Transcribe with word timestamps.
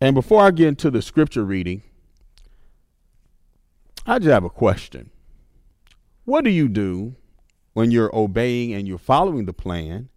And 0.00 0.14
before 0.14 0.42
I 0.42 0.50
get 0.50 0.68
into 0.68 0.90
the 0.90 1.02
scripture 1.02 1.44
reading, 1.44 1.82
I 4.06 4.18
just 4.18 4.30
have 4.30 4.44
a 4.44 4.50
question. 4.50 5.10
What 6.24 6.44
do 6.44 6.50
you 6.50 6.68
do 6.68 7.16
when 7.72 7.90
you're 7.90 8.14
obeying 8.14 8.72
and 8.72 8.86
you're 8.86 8.98
following 8.98 9.46
the 9.46 9.52
plan, 9.52 10.08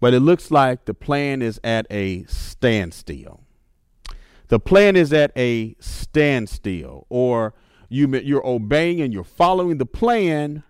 but 0.00 0.14
it 0.14 0.20
looks 0.20 0.50
like 0.50 0.84
the 0.84 0.94
plan 0.94 1.42
is 1.42 1.60
at 1.62 1.86
a 1.90 2.24
standstill? 2.24 3.42
The 4.48 4.58
plan 4.58 4.96
is 4.96 5.12
at 5.12 5.32
a 5.36 5.76
standstill, 5.80 7.06
or 7.08 7.54
you, 7.88 8.08
you're 8.18 8.46
obeying 8.46 9.00
and 9.00 9.12
you're 9.12 9.22
following 9.22 9.78
the 9.78 9.86
plan, 9.86 10.64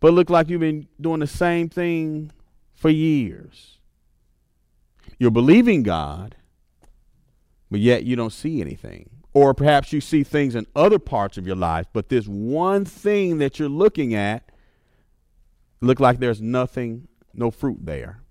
but 0.00 0.12
look 0.12 0.30
like 0.30 0.48
you've 0.48 0.60
been 0.60 0.88
doing 1.00 1.20
the 1.20 1.26
same 1.26 1.68
thing 1.68 2.32
for 2.74 2.90
years. 2.90 3.78
You're 5.18 5.30
believing 5.30 5.82
God, 5.82 6.36
but 7.70 7.80
yet 7.80 8.04
you 8.04 8.16
don't 8.16 8.32
see 8.32 8.60
anything. 8.60 9.08
Or 9.32 9.54
perhaps 9.54 9.92
you 9.92 10.00
see 10.00 10.24
things 10.24 10.54
in 10.54 10.66
other 10.74 10.98
parts 10.98 11.38
of 11.38 11.46
your 11.46 11.56
life, 11.56 11.86
but 11.92 12.08
this 12.08 12.26
one 12.26 12.84
thing 12.84 13.38
that 13.38 13.58
you're 13.58 13.68
looking 13.68 14.14
at 14.14 14.50
look 15.80 16.00
like 16.00 16.18
there's 16.18 16.42
nothing, 16.42 17.08
no 17.32 17.50
fruit 17.50 17.78
there. 17.82 18.22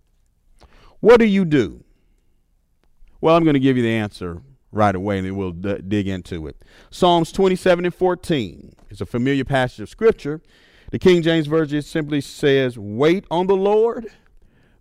What 1.00 1.20
do 1.20 1.26
you 1.26 1.46
do? 1.46 1.84
Well, 3.22 3.36
I'm 3.36 3.44
going 3.44 3.54
to 3.54 3.60
give 3.60 3.78
you 3.78 3.84
the 3.84 3.94
answer 3.94 4.42
right 4.72 4.94
away 4.94 5.18
and 5.18 5.26
then 5.26 5.36
we'll 5.36 5.52
d- 5.52 5.82
dig 5.88 6.08
into 6.08 6.48
it. 6.48 6.64
Psalms 6.92 7.32
27 7.32 7.86
and 7.86 7.96
14 7.96 8.76
is 8.90 9.02
a 9.02 9.06
familiar 9.06 9.46
passage 9.46 9.80
of 9.80 9.90
scripture. 9.90 10.42
The 10.92 11.00
King 11.00 11.22
James 11.22 11.48
Version 11.48 11.82
simply 11.82 12.22
says, 12.22 12.78
Wait 12.78 13.26
on 13.32 13.48
the 13.48 13.56
Lord, 13.56 14.08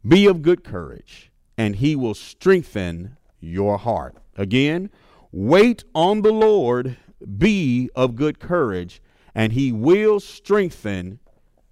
be 0.06 0.26
of 0.26 0.42
good 0.42 0.64
courage, 0.64 1.30
and 1.56 1.76
he 1.76 1.94
will 1.94 2.14
strengthen 2.14 3.17
your 3.40 3.78
heart. 3.78 4.16
Again, 4.36 4.90
wait 5.32 5.84
on 5.94 6.22
the 6.22 6.32
Lord, 6.32 6.96
be 7.36 7.90
of 7.94 8.16
good 8.16 8.40
courage, 8.40 9.02
and 9.34 9.52
he 9.52 9.72
will 9.72 10.20
strengthen 10.20 11.18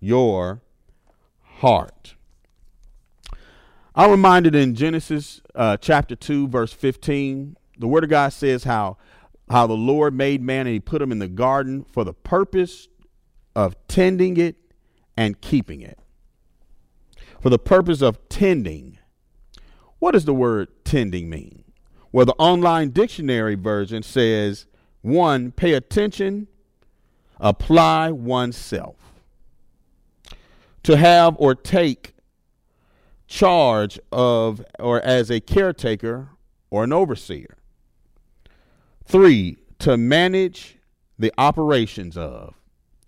your 0.01 0.63
heart. 1.43 2.15
I'm 3.95 4.11
reminded 4.11 4.55
in 4.55 4.75
Genesis 4.75 5.41
uh, 5.55 5.79
chapter 5.79 6.15
2, 6.15 6.49
verse 6.49 6.73
15, 6.73 7.57
the 7.79 7.89
Word 7.89 8.05
of 8.05 8.11
God 8.11 8.33
says 8.33 8.65
how, 8.65 8.99
how 9.49 9.67
the 9.67 9.75
Lord 9.75 10.15
made 10.15 10.43
man 10.43 10.67
and 10.67 10.75
he 10.75 10.81
put 10.81 11.01
him 11.01 11.13
in 11.13 11.19
the 11.19 11.29
garden 11.29 11.85
for 11.91 12.05
the 12.05 12.13
purpose 12.13 12.89
of 13.55 13.75
tending 13.89 14.37
it 14.37 14.57
and 15.17 15.41
keeping 15.41 15.81
it. 15.81 15.99
For 17.41 17.49
the 17.49 17.59
purpose 17.59 18.03
of 18.03 18.29
tending. 18.29 18.99
What 19.99 20.13
does 20.13 20.27
the 20.27 20.35
word 20.35 20.69
tending 20.85 21.31
mean? 21.31 21.65
Well, 22.17 22.25
the 22.25 22.33
online 22.39 22.93
dictionary 22.93 23.57
version 23.57 24.03
says 24.03 24.65
one, 25.03 25.53
pay 25.53 25.75
attention, 25.75 26.49
apply 27.39 28.11
oneself. 28.11 28.97
To 30.85 30.97
have 30.97 31.37
or 31.39 31.55
take 31.55 32.15
charge 33.27 34.01
of 34.13 34.65
or 34.79 35.03
as 35.03 35.31
a 35.31 35.41
caretaker 35.41 36.31
or 36.71 36.85
an 36.85 36.95
overseer. 36.95 37.59
Three, 39.05 39.59
to 39.81 39.99
manage 39.99 40.79
the 41.19 41.35
operations 41.37 42.17
of. 42.17 42.55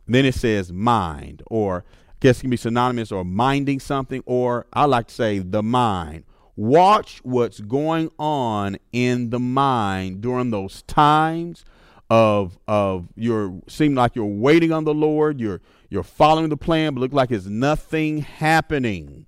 Then 0.06 0.26
it 0.26 0.34
says 0.34 0.70
mind, 0.70 1.42
or 1.46 1.86
I 2.10 2.14
guess 2.20 2.40
it 2.40 2.42
can 2.42 2.50
be 2.50 2.58
synonymous 2.58 3.10
or 3.10 3.24
minding 3.24 3.80
something, 3.80 4.22
or 4.26 4.66
I 4.70 4.84
like 4.84 5.06
to 5.06 5.14
say 5.14 5.38
the 5.38 5.62
mind. 5.62 6.24
Watch 6.58 7.20
what's 7.22 7.60
going 7.60 8.10
on 8.18 8.78
in 8.90 9.30
the 9.30 9.38
mind 9.38 10.20
during 10.22 10.50
those 10.50 10.82
times 10.82 11.64
of 12.10 12.58
of 12.66 13.06
you're 13.14 13.60
seem 13.68 13.94
like 13.94 14.16
you're 14.16 14.24
waiting 14.24 14.72
on 14.72 14.82
the 14.82 14.92
Lord, 14.92 15.38
you're 15.38 15.60
you're 15.88 16.02
following 16.02 16.48
the 16.48 16.56
plan, 16.56 16.94
but 16.94 17.00
look 17.00 17.12
like 17.12 17.30
it's 17.30 17.46
nothing 17.46 18.22
happening. 18.22 19.26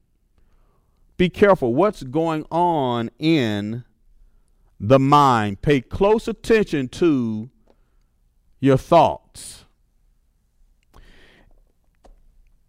Be 1.18 1.28
careful 1.28 1.72
what's 1.72 2.02
going 2.02 2.46
on 2.50 3.12
in 3.20 3.84
the 4.80 4.98
mind. 4.98 5.62
Pay 5.62 5.82
close 5.82 6.26
attention 6.26 6.88
to 6.88 7.48
your 8.58 8.76
thoughts. 8.76 9.66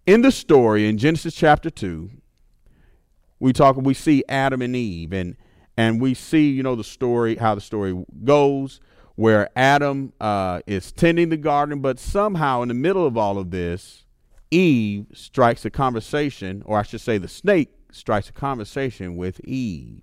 In 0.05 0.21
the 0.21 0.31
story 0.31 0.87
in 0.87 0.99
Genesis 0.99 1.33
chapter 1.33 1.71
2, 1.71 2.11
we 3.41 3.51
talk 3.51 3.75
we 3.75 3.95
see 3.95 4.23
Adam 4.29 4.61
and 4.61 4.75
Eve 4.75 5.11
and 5.11 5.35
and 5.75 5.99
we 5.99 6.13
see, 6.13 6.51
you 6.51 6.63
know, 6.63 6.75
the 6.75 6.83
story 6.83 7.35
how 7.35 7.55
the 7.55 7.61
story 7.61 8.05
goes 8.23 8.79
where 9.15 9.49
Adam 9.55 10.13
uh, 10.21 10.61
is 10.67 10.91
tending 10.91 11.29
the 11.29 11.37
garden, 11.37 11.81
but 11.81 11.99
somehow 11.99 12.61
in 12.61 12.67
the 12.69 12.73
middle 12.73 13.05
of 13.05 13.17
all 13.17 13.37
of 13.37 13.51
this, 13.51 14.05
Eve 14.51 15.05
strikes 15.13 15.65
a 15.65 15.69
conversation, 15.69 16.61
or 16.65 16.77
I 16.77 16.83
should 16.83 17.01
say, 17.01 17.17
the 17.17 17.27
snake 17.27 17.69
strikes 17.91 18.29
a 18.29 18.33
conversation 18.33 19.17
with 19.17 19.39
Eve. 19.41 20.01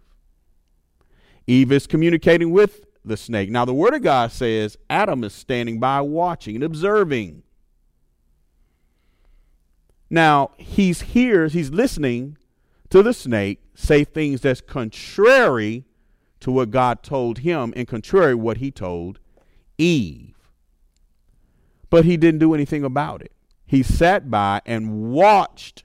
Eve 1.47 1.72
is 1.72 1.87
communicating 1.87 2.50
with 2.50 2.84
the 3.04 3.16
snake. 3.16 3.50
Now, 3.50 3.65
the 3.65 3.75
Word 3.75 3.94
of 3.94 4.03
God 4.03 4.32
says 4.32 4.77
Adam 4.91 5.25
is 5.25 5.32
standing 5.32 5.81
by 5.81 6.00
watching 6.00 6.56
and 6.56 6.65
observing. 6.65 7.43
Now, 10.10 10.53
he's 10.59 11.03
here, 11.03 11.48
he's 11.48 11.71
listening 11.71 12.37
to 12.91 13.03
the 13.03 13.12
snake 13.12 13.60
say 13.75 14.04
things 14.04 14.41
that's 14.41 14.60
contrary 14.60 15.84
to 16.41 16.50
what 16.50 16.71
God 16.71 17.03
told 17.03 17.38
him 17.38 17.72
and 17.76 17.87
contrary 17.87 18.34
what 18.34 18.59
he 18.59 18.71
told 18.71 19.19
Eve. 19.76 20.34
But 21.91 22.04
he 22.04 22.16
didn't 22.16 22.41
do 22.41 22.54
anything 22.54 22.84
about 22.84 23.22
it. 23.22 23.32
He 23.66 23.82
sat 23.82 24.31
by 24.31 24.62
and 24.65 25.10
watched 25.10 25.84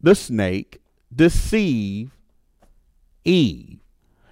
the 0.00 0.14
snake 0.14 0.80
deceive 1.14 2.16
Eve. 3.24 3.80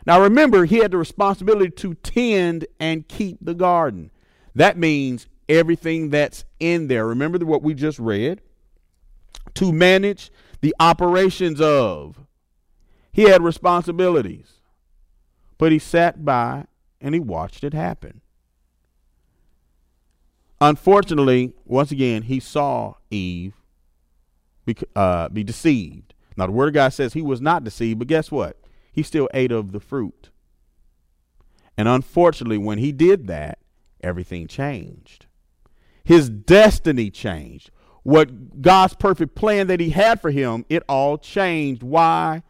Now 0.07 0.21
remember, 0.21 0.67
he 0.67 0.79
had 0.79 0.91
the 0.91 0.99
responsibility 0.99 1.71
to 1.71 1.95
tend 1.95 2.67
and 2.79 3.09
keep 3.09 3.39
the 3.41 3.55
garden. 3.55 4.11
That 4.55 4.77
means 4.77 5.27
everything 5.49 6.11
that's 6.11 6.45
in 6.61 6.89
there. 6.89 7.07
Remember 7.07 7.39
what 7.45 7.63
we 7.63 7.75
just 7.75 7.99
read? 7.99 8.41
To 9.55 9.73
manage 9.73 10.31
the 10.65 10.75
operations 10.81 11.61
of. 11.61 12.19
He 13.13 13.25
had 13.25 13.43
responsibilities. 13.43 14.55
But 15.59 15.73
he 15.73 15.79
sat 15.79 16.25
by 16.25 16.65
and 17.03 17.15
he 17.15 17.21
watched 17.21 17.65
it 17.65 17.75
happen. 17.75 18.23
Unfortunately, 20.63 21.53
once 21.67 21.91
again, 21.91 22.23
he 22.23 22.41
saw 22.41 22.95
Eve 23.11 23.53
be, 24.65 24.75
uh, 24.97 25.29
be 25.29 25.45
deceived. 25.45 26.15
Now, 26.35 26.47
the 26.47 26.53
Word 26.53 26.69
of 26.69 26.75
God 26.75 26.95
says 26.95 27.13
he 27.13 27.21
was 27.21 27.43
not 27.43 27.63
deceived, 27.63 27.99
but 27.99 28.09
guess 28.09 28.31
what? 28.31 28.57
he 28.91 29.03
still 29.03 29.29
ate 29.35 29.51
of 29.51 29.73
the 29.73 29.81
fruit. 29.81 30.31
And 31.77 31.89
unfortunately, 31.89 32.59
when 32.59 32.79
he 32.79 32.93
did 32.93 33.27
that, 33.27 33.59
everything 34.01 34.47
changed. 34.47 35.27
His 36.05 36.31
destiny 36.31 37.11
changed. 37.11 37.71
What 38.04 38.62
God's 38.62 38.94
perfect 38.94 39.34
plan 39.34 39.66
that 39.66 39.81
he 39.81 39.91
had 39.91 40.20
for 40.20 40.31
him, 40.31 40.65
it 40.69 40.82
all 40.88 41.19
changed. 41.19 41.82
Why? 41.82 42.42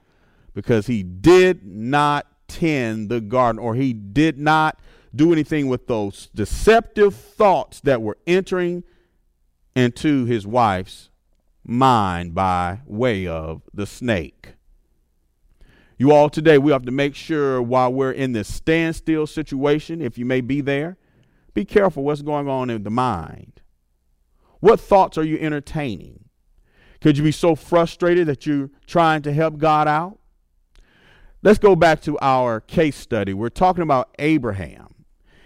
Because 0.52 0.86
he 0.86 1.02
did 1.02 1.64
not 1.64 2.26
tend 2.48 3.08
the 3.08 3.20
garden 3.20 3.58
or 3.58 3.74
he 3.74 3.92
did 3.92 4.38
not 4.38 4.78
do 5.14 5.32
anything 5.32 5.68
with 5.68 5.86
those 5.86 6.28
deceptive 6.34 7.14
thoughts 7.14 7.80
that 7.80 8.02
were 8.02 8.18
entering 8.26 8.84
into 9.76 10.24
his 10.24 10.46
wife's 10.46 11.10
mind 11.64 12.34
by 12.34 12.80
way 12.84 13.26
of 13.26 13.62
the 13.72 13.86
snake. 13.86 14.54
You 15.96 16.12
all 16.12 16.28
today, 16.28 16.58
we 16.58 16.72
have 16.72 16.84
to 16.86 16.90
make 16.90 17.14
sure 17.14 17.62
while 17.62 17.92
we're 17.92 18.12
in 18.12 18.32
this 18.32 18.52
standstill 18.52 19.26
situation, 19.26 20.02
if 20.02 20.18
you 20.18 20.24
may 20.24 20.40
be 20.40 20.60
there, 20.60 20.96
be 21.54 21.64
careful 21.64 22.02
what's 22.02 22.22
going 22.22 22.48
on 22.48 22.68
in 22.68 22.82
the 22.82 22.90
mind. 22.90 23.53
What 24.64 24.80
thoughts 24.80 25.18
are 25.18 25.24
you 25.24 25.36
entertaining? 25.40 26.24
Could 27.02 27.18
you 27.18 27.22
be 27.22 27.32
so 27.32 27.54
frustrated 27.54 28.26
that 28.28 28.46
you're 28.46 28.70
trying 28.86 29.20
to 29.20 29.32
help 29.34 29.58
God 29.58 29.86
out? 29.86 30.18
Let's 31.42 31.58
go 31.58 31.76
back 31.76 32.00
to 32.04 32.18
our 32.22 32.62
case 32.62 32.96
study. 32.96 33.34
We're 33.34 33.50
talking 33.50 33.82
about 33.82 34.14
Abraham. 34.18 34.94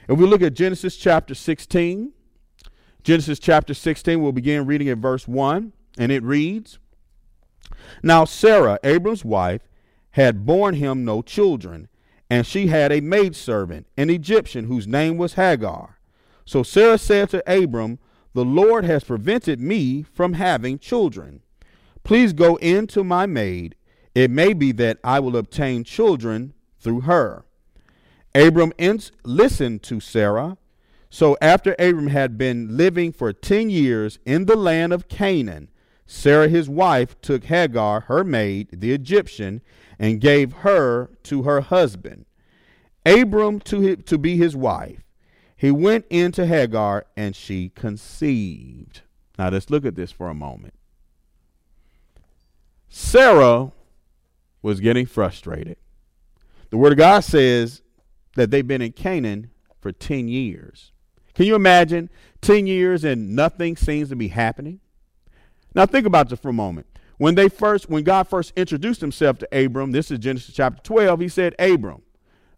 If 0.09 0.21
we 0.21 0.25
look 0.25 0.41
at 0.41 0.55
Genesis 0.55 0.97
chapter 0.97 1.35
16, 1.35 2.13
Genesis 3.03 3.41
chapter 3.41 3.75
16, 3.75 4.23
we'll 4.23 4.31
begin 4.31 4.67
reading 4.67 4.89
at 4.89 4.99
verse 4.99 5.27
1, 5.27 5.73
and 5.99 6.13
it 6.13 6.23
reads 6.23 6.79
Now 8.05 8.25
Sarah, 8.25 8.79
Abram's 8.85 9.25
wife, 9.25 9.63
had 10.13 10.47
borne 10.47 10.75
him 10.75 11.05
no 11.05 11.23
children, 11.23 11.89
and 12.31 12.47
she 12.47 12.69
had 12.69 12.93
a 12.93 13.01
maidservant, 13.01 13.89
an 13.97 14.11
Egyptian, 14.11 14.67
whose 14.67 14.87
name 14.87 15.17
was 15.17 15.35
Hagar. 15.35 15.99
So 16.45 16.63
Sarah 16.63 16.99
said 16.99 17.31
to 17.31 17.43
Abram, 17.53 17.99
The 18.35 18.45
Lord 18.45 18.85
has 18.85 19.05
prevented 19.05 19.61
me 19.61 20.03
from 20.03 20.35
having 20.35 20.79
children. 20.79 21.41
Please 22.05 22.33
go 22.33 22.57
in 22.57 22.87
to 22.89 23.03
my 23.03 23.27
maid. 23.27 23.75
It 24.15 24.31
may 24.31 24.53
be 24.53 24.73
that 24.73 24.99
I 25.03 25.21
will 25.21 25.37
obtain 25.37 25.85
children 25.85 26.55
through 26.79 27.03
her. 27.03 27.45
Abram 28.35 28.73
listened 29.25 29.83
to 29.85 30.01
Sarah. 30.01 30.57
So 31.11 31.37
after 31.41 31.75
Abram 31.79 32.09
had 32.09 32.37
been 32.37 32.77
living 32.77 33.13
for 33.13 33.33
10 33.33 33.71
years 33.71 34.19
in 34.27 34.45
the 34.45 34.57
land 34.57 34.93
of 34.93 35.09
Canaan, 35.09 35.69
Sarah 36.07 36.49
his 36.49 36.69
wife 36.69 37.21
took 37.21 37.45
Hagar, 37.45 38.01
her 38.01 38.25
maid, 38.25 38.69
the 38.73 38.93
Egyptian, 38.93 39.61
and 39.99 40.21
gave 40.21 40.53
her 40.53 41.11
to 41.25 41.43
her 41.43 41.61
husband, 41.61 42.25
Abram 43.05 43.61
to, 43.61 43.81
his, 43.81 43.97
to 44.07 44.19
be 44.19 44.37
his 44.37 44.55
wife. 44.55 45.08
He 45.59 45.73
went 45.73 46.07
into 46.09 46.47
Hagar 46.47 47.05
and 47.17 47.35
she 47.35 47.71
conceived. 47.71 49.03
Now 49.37 49.49
let's 49.49 49.71
look 49.71 49.85
at 49.85 49.97
this 49.97 50.13
for 50.13 50.29
a 50.29 50.35
moment. 50.35 50.75
Sarah 52.89 53.73
was 54.63 54.79
getting 54.79 55.05
frustrated. 55.05 55.77
The 56.71 56.77
Word 56.77 56.93
of 56.93 56.99
God 56.99 57.21
says 57.21 57.83
that 58.37 58.53
they've 58.53 58.67
been 58.67 58.81
in 58.81 58.93
Canaan 58.93 59.51
for 59.81 59.91
10 59.91 60.29
years. 60.29 60.93
Can 61.35 61.47
you 61.47 61.57
imagine 61.57 62.09
10 62.41 62.69
years 62.69 63.03
and 63.03 63.35
nothing 63.35 63.77
seems 63.77 64.11
to 64.11 64.17
be 64.17 64.29
happening? 64.29 64.79
Now 65.75 65.87
think 65.87 66.07
about 66.07 66.29
this 66.29 66.39
for 66.39 66.51
a 66.51 66.53
moment. 66.53 66.87
When 67.17 67.35
they 67.35 67.49
first 67.49 67.91
when 67.91 68.05
God 68.05 68.29
first 68.29 68.53
introduced 68.55 69.01
himself 69.01 69.39
to 69.39 69.65
Abram, 69.65 69.91
this 69.91 70.13
is 70.13 70.21
Genesis 70.21 70.55
chapter 70.55 70.81
12, 70.85 71.19
he 71.19 71.29
said, 71.29 71.57
"Abram, 71.59 72.03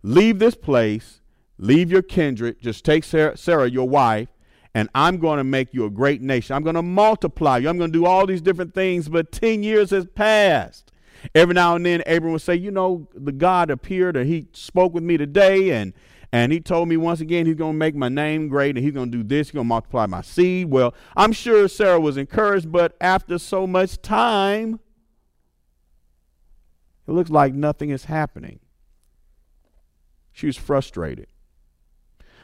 leave 0.03 0.39
this 0.39 0.55
place, 0.55 1.20
leave 1.61 1.93
your 1.93 2.03
kindred, 2.03 2.61
just 2.61 2.85
take 2.85 3.05
Sarah, 3.05 3.37
Sarah 3.37 3.69
your 3.69 3.89
wife, 3.89 4.29
and 4.75 4.89
I'm 4.95 5.19
going 5.19 5.39
to 5.39 5.45
make 5.45 5.75
you 5.75 5.85
a 5.85 5.91
great 5.91 6.23
nation. 6.23 6.57
I'm 6.57 6.63
going 6.63 6.75
to 6.77 6.83
multiply 6.83 7.59
you. 7.59 7.69
I'm 7.69 7.79
going 7.79 7.93
to 7.93 7.99
do 7.99 8.07
all 8.07 8.27
these 8.27 8.41
different 8.41 8.75
things, 8.75 9.09
but 9.09 9.31
10 9.31 9.63
years 9.63 9.91
has 9.91 10.07
passed. 10.07 10.91
Every 11.35 11.55
now 11.55 11.77
and 11.77 11.85
then, 11.85 12.03
Abram 12.07 12.33
would 12.33 12.41
say, 12.41 12.55
You 12.55 12.71
know, 12.71 13.09
the 13.15 13.33
God 13.33 13.71
appeared 13.71 14.17
or 14.17 14.25
he 14.25 14.47
spoke 14.53 14.95
with 14.95 15.03
me 15.03 15.19
today, 15.19 15.71
and 15.73 15.93
and 16.33 16.53
he 16.53 16.61
told 16.61 16.89
me 16.89 16.97
once 16.97 17.21
again 17.21 17.45
he's 17.45 17.57
going 17.57 17.73
to 17.73 17.79
make 17.79 17.97
my 17.97 18.09
name 18.09 18.47
great 18.47 18.77
and 18.77 18.85
he's 18.85 18.95
going 18.95 19.11
to 19.11 19.19
do 19.19 19.25
this, 19.25 19.49
he's 19.49 19.55
going 19.55 19.65
to 19.65 19.69
multiply 19.69 20.07
my 20.07 20.23
seed. 20.23 20.71
Well, 20.71 20.95
I'm 21.17 21.33
sure 21.33 21.67
Sarah 21.67 22.01
was 22.01 22.17
encouraged, 22.17 22.71
but 22.71 22.97
after 23.01 23.37
so 23.37 23.67
much 23.67 24.01
time, 24.01 24.79
it 27.09 27.11
looks 27.11 27.31
like 27.31 27.53
nothing 27.53 27.91
is 27.91 28.05
happening. 28.05 28.61
She 30.33 30.47
was 30.47 30.57
frustrated. 30.57 31.27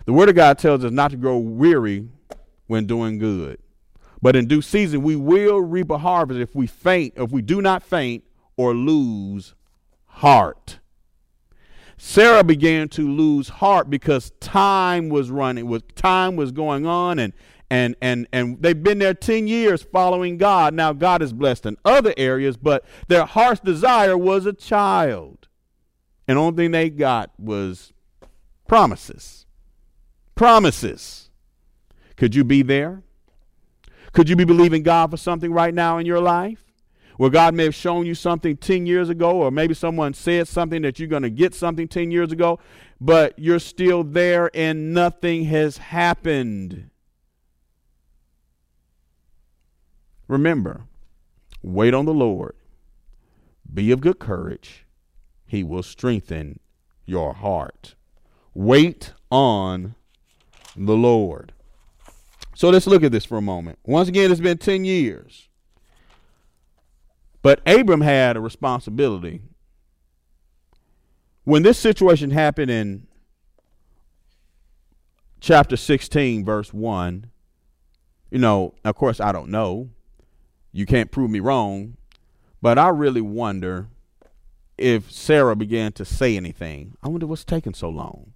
The 0.06 0.12
Word 0.12 0.29
of 0.29 0.37
God 0.37 0.58
tells 0.58 0.85
us 0.85 0.93
not 0.93 1.11
to 1.11 1.17
grow 1.17 1.37
weary 1.37 2.08
when 2.69 2.87
doing 2.87 3.19
good. 3.19 3.58
But 4.23 4.37
in 4.37 4.47
due 4.47 4.62
season, 4.62 5.03
we 5.03 5.17
will 5.17 5.61
reap 5.61 5.91
a 5.91 5.99
harvest 5.99 6.41
if 6.41 6.55
we 6.55 6.67
faint, 6.67 7.14
if 7.17 7.31
we 7.31 7.43
do 7.43 7.61
not 7.61 7.82
faint 7.82 8.25
or 8.56 8.73
lose 8.73 9.55
heart. 10.06 10.79
Sarah 11.99 12.44
began 12.44 12.88
to 12.91 13.08
lose 13.08 13.49
heart 13.49 13.91
because 13.91 14.31
time 14.41 15.08
was 15.08 15.31
running, 15.31 15.67
with 15.67 15.94
time 15.94 16.37
was 16.37 16.52
going 16.52 16.87
on, 16.87 17.19
and 17.19 17.32
and 17.70 17.97
and 18.00 18.29
and 18.32 18.62
they've 18.62 18.81
been 18.81 18.99
there 18.99 19.14
10 19.14 19.49
years 19.49 19.82
following 19.82 20.37
God. 20.37 20.73
Now 20.75 20.93
God 20.93 21.20
is 21.20 21.32
blessed 21.32 21.67
in 21.67 21.76
other 21.85 22.14
areas, 22.17 22.56
but 22.56 22.85
their 23.09 23.25
heart's 23.25 23.61
desire 23.61 24.17
was 24.17 24.47
a 24.47 24.52
child. 24.52 25.49
And 26.29 26.38
only 26.38 26.56
thing 26.56 26.70
they 26.73 26.91
got 26.91 27.31
was 27.38 27.93
promises. 28.69 29.46
Promises. 30.37 31.31
Could 32.17 32.35
you 32.35 32.44
be 32.44 32.62
there? 32.62 33.03
Could 34.12 34.29
you 34.29 34.37
be 34.37 34.44
believing 34.44 34.85
God 34.85 35.11
for 35.11 35.17
something 35.17 35.53
right 35.53 35.75
now 35.75 35.99
in 35.99 36.06
your 36.06 36.21
life? 36.21 36.67
where 37.17 37.31
God 37.31 37.55
may 37.55 37.65
have 37.65 37.75
shown 37.75 38.06
you 38.06 38.15
something 38.15 38.56
10 38.56 38.87
years 38.87 39.09
ago, 39.09 39.31
or 39.43 39.50
maybe 39.50 39.75
someone 39.75 40.15
said 40.15 40.49
something 40.49 40.83
that 40.83 40.99
you're 40.99 41.09
going 41.09 41.23
to 41.23 41.31
get 41.31 41.55
something 41.55 41.88
10 41.88 42.11
years 42.11 42.33
ago, 42.33 42.59
but 43.00 43.38
you're 43.38 43.59
still 43.59 44.05
there 44.05 44.50
and 44.55 44.93
nothing 44.93 45.44
has 45.44 45.79
happened. 45.79 46.91
Remember, 50.29 50.83
wait 51.62 51.94
on 51.94 52.05
the 52.05 52.15
Lord. 52.15 52.55
Be 53.73 53.91
of 53.93 54.00
good 54.00 54.19
courage. 54.19 54.85
He 55.47 55.62
will 55.62 55.83
strengthen 55.83 56.61
your 57.05 57.35
heart. 57.35 57.94
Wait 58.55 59.12
on 59.31 59.94
the 60.76 60.96
Lord. 60.96 61.52
So 62.55 62.70
let's 62.70 62.87
look 62.87 63.02
at 63.02 63.12
this 63.12 63.25
for 63.25 63.37
a 63.37 63.43
moment. 63.43 63.78
Once 63.84 64.08
again, 64.08 64.31
it's 64.31 64.40
been 64.40 64.58
10 64.58 64.84
years. 64.84 65.49
But 67.43 67.61
Abram 67.67 68.00
had 68.00 68.37
a 68.37 68.40
responsibility. 68.40 69.43
When 71.44 71.62
this 71.62 71.78
situation 71.78 72.31
happened 72.31 72.70
in 72.70 73.06
chapter 75.40 75.76
16, 75.76 76.44
verse 76.44 76.73
1, 76.73 77.31
you 78.31 78.38
know, 78.38 78.75
of 78.84 78.96
course, 78.96 79.20
I 79.20 79.32
don't 79.32 79.50
know. 79.50 79.90
You 80.73 80.87
can't 80.87 81.11
prove 81.11 81.31
me 81.31 81.40
wrong. 81.40 81.96
But 82.61 82.78
I 82.78 82.88
really 82.88 83.20
wonder 83.20 83.88
if 84.76 85.12
Sarah 85.12 85.55
began 85.55 85.93
to 85.93 86.05
say 86.05 86.37
anything. 86.37 86.96
I 87.02 87.08
wonder 87.08 87.26
what's 87.26 87.44
taking 87.44 87.75
so 87.75 87.88
long. 87.88 88.32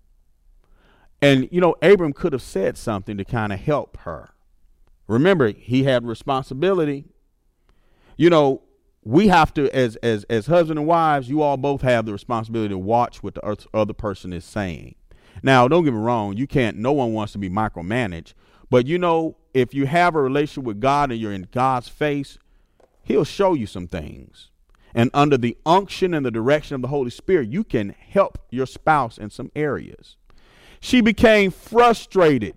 And, 1.23 1.49
you 1.51 1.61
know, 1.61 1.77
Abram 1.83 2.13
could 2.13 2.33
have 2.33 2.43
said 2.43 2.79
something 2.79 3.17
to 3.19 3.25
kind 3.25 3.53
of 3.53 3.61
help 3.61 3.99
her. 3.99 4.31
Remember, 5.07 5.51
he 5.51 5.85
had 5.85 6.07
responsibility. 6.07 7.05
You 8.17 8.31
know, 8.31 8.63
we 9.03 9.29
have 9.29 9.53
to 9.55 9.75
as 9.75 9.97
as 9.97 10.25
as 10.25 10.47
husband 10.47 10.79
and 10.79 10.87
wives 10.87 11.29
you 11.29 11.43
all 11.43 11.57
both 11.57 11.83
have 11.83 12.05
the 12.05 12.13
responsibility 12.13 12.69
to 12.71 12.79
watch 12.79 13.23
what 13.23 13.35
the 13.35 13.67
other 13.73 13.95
person 13.95 14.33
is 14.33 14.45
saying 14.45 14.95
now 15.43 15.67
don't 15.67 15.85
get 15.85 15.95
me 15.95 15.99
wrong 15.99 16.37
you 16.37 16.47
can't 16.47 16.77
no 16.77 16.93
one 16.93 17.13
wants 17.13 17.33
to 17.33 17.39
be 17.39 17.49
micromanaged 17.49 18.35
but 18.69 18.87
you 18.87 18.99
know 18.99 19.37
if 19.55 19.73
you 19.73 19.87
have 19.87 20.15
a 20.15 20.21
relationship 20.21 20.65
with 20.65 20.81
god 20.81 21.11
and 21.11 21.21
you're 21.21 21.33
in 21.33 21.49
god's 21.51 21.89
face 21.89 22.39
he'll 23.03 23.25
show 23.25 23.55
you 23.55 23.67
some 23.67 23.87
things 23.89 24.51
and 24.95 25.11
under 25.15 25.39
the 25.39 25.57
unction 25.65 26.13
and 26.13 26.27
the 26.27 26.31
direction 26.31 26.75
of 26.75 26.83
the 26.83 26.89
holy 26.89 27.11
spirit 27.11 27.49
you 27.49 27.65
can 27.65 27.91
help 27.91 28.39
your 28.51 28.67
spouse 28.67 29.17
in 29.17 29.31
some 29.31 29.51
areas 29.57 30.17
she 30.81 31.01
became 31.01 31.51
frustrated 31.51 32.57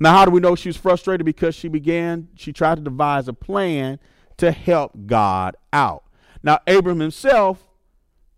now 0.00 0.12
how 0.12 0.24
do 0.24 0.30
we 0.30 0.40
know 0.40 0.54
she 0.54 0.68
was 0.68 0.76
frustrated 0.76 1.26
because 1.26 1.54
she 1.54 1.68
began 1.68 2.28
she 2.36 2.52
tried 2.52 2.76
to 2.76 2.82
devise 2.82 3.28
a 3.28 3.32
plan 3.32 3.98
to 4.38 4.52
help 4.52 4.92
God 5.06 5.56
out. 5.72 6.04
Now, 6.42 6.60
Abram 6.66 7.00
himself, 7.00 7.68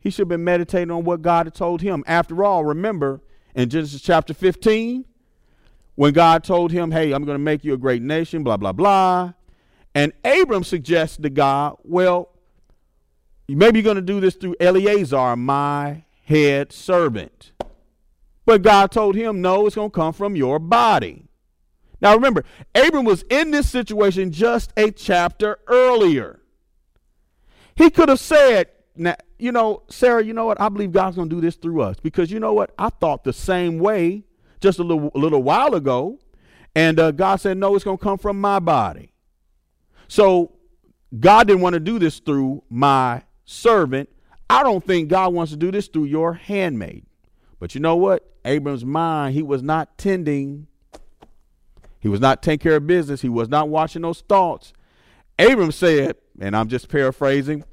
he 0.01 0.11
should 0.11 0.23
have 0.23 0.29
been 0.29 0.45
meditating 0.45 0.91
on 0.91 1.05
what 1.05 1.23
God 1.23 1.47
had 1.47 1.55
told 1.55 1.83
him. 1.83 2.03
After 2.07 2.43
all, 2.43 2.64
remember 2.64 3.21
in 3.55 3.69
Genesis 3.69 4.00
chapter 4.00 4.35
15, 4.35 5.05
when 5.95 6.12
God 6.14 6.43
told 6.43 6.73
him, 6.73 6.91
Hey, 6.91 7.12
I'm 7.12 7.25
going 7.25 7.37
to 7.37 7.43
make 7.43 7.62
you 7.62 7.75
a 7.75 7.79
great 7.79 8.03
nation, 8.03 8.43
blah, 8.43 8.57
blah, 8.57 8.73
blah. 8.73 9.35
And 9.95 10.12
Abram 10.25 10.64
suggested 10.64 11.23
to 11.23 11.31
God, 11.31 11.76
Well, 11.85 12.31
maybe 13.47 13.79
you're 13.79 13.85
going 13.85 13.97
to 13.97 14.03
do 14.03 14.21
this 14.21 14.35
through 14.35 14.57
Eleazar, 14.59 15.37
my 15.37 16.05
head 16.25 16.73
servant. 16.73 17.53
But 18.44 18.62
God 18.62 18.90
told 18.90 19.14
him, 19.14 19.40
No, 19.40 19.66
it's 19.66 19.76
going 19.76 19.90
to 19.90 19.94
come 19.94 20.12
from 20.12 20.37
your 20.37 20.59
body. 20.59 21.25
Now 22.00 22.14
remember, 22.14 22.44
Abram 22.75 23.04
was 23.04 23.25
in 23.30 23.50
this 23.50 23.68
situation 23.68 24.32
just 24.32 24.73
a 24.76 24.90
chapter 24.90 25.59
earlier. 25.66 26.40
He 27.75 27.90
could 27.90 28.09
have 28.09 28.20
said, 28.20 28.68
now, 28.97 29.16
you 29.38 29.52
know, 29.52 29.82
Sarah, 29.88 30.23
you 30.23 30.32
know 30.32 30.47
what? 30.47 30.61
I 30.61 30.68
believe 30.68 30.92
God's 30.92 31.16
going 31.16 31.28
to 31.28 31.35
do 31.35 31.40
this 31.40 31.56
through 31.56 31.82
us 31.82 31.97
because 32.02 32.30
you 32.30 32.40
know 32.40 32.52
what? 32.52 32.73
I 32.78 32.90
thought 32.90 33.25
the 33.25 33.32
same 33.32 33.78
way 33.78 34.25
just 34.61 34.78
a 34.78 34.82
little, 34.82 35.11
a 35.14 35.18
little 35.18 35.42
while 35.42 35.75
ago. 35.75 36.18
And 36.75 37.00
uh, 37.00 37.11
God 37.11 37.37
said, 37.37 37.56
no, 37.56 37.75
it's 37.75 37.85
going 37.85 37.99
to 37.99 38.02
come 38.02 38.18
from 38.18 38.40
my 38.40 38.59
body. 38.59 39.12
So 40.09 40.52
God 41.18 41.47
didn't 41.47 41.62
want 41.62 41.75
to 41.75 41.80
do 41.80 41.99
this 41.99 42.18
through 42.18 42.62
my 42.68 43.23
servant. 43.44 44.09
I 44.49 44.62
don't 44.62 44.85
think 44.85 45.09
God 45.09 45.32
wants 45.32 45.52
to 45.52 45.56
do 45.56 45.70
this 45.70 45.88
through 45.88 46.04
your 46.04 46.35
handmaid. 46.35 47.06
But 47.59 47.75
you 47.75 47.80
know 47.80 47.97
what? 47.97 48.30
Abram's 48.44 48.85
mind, 48.85 49.35
he 49.35 49.42
was 49.42 49.62
not 49.62 49.99
tending 49.99 50.66
he 52.00 52.09
was 52.09 52.20
not 52.20 52.42
taking 52.42 52.59
care 52.61 52.76
of 52.76 52.87
business. 52.87 53.20
He 53.20 53.28
was 53.28 53.49
not 53.49 53.68
watching 53.68 54.02
those 54.02 54.23
thoughts. 54.23 54.73
Abram 55.38 55.70
said, 55.70 56.16
and 56.40 56.56
I'm 56.56 56.68
just 56.68 56.88
paraphrasing, 56.88 57.64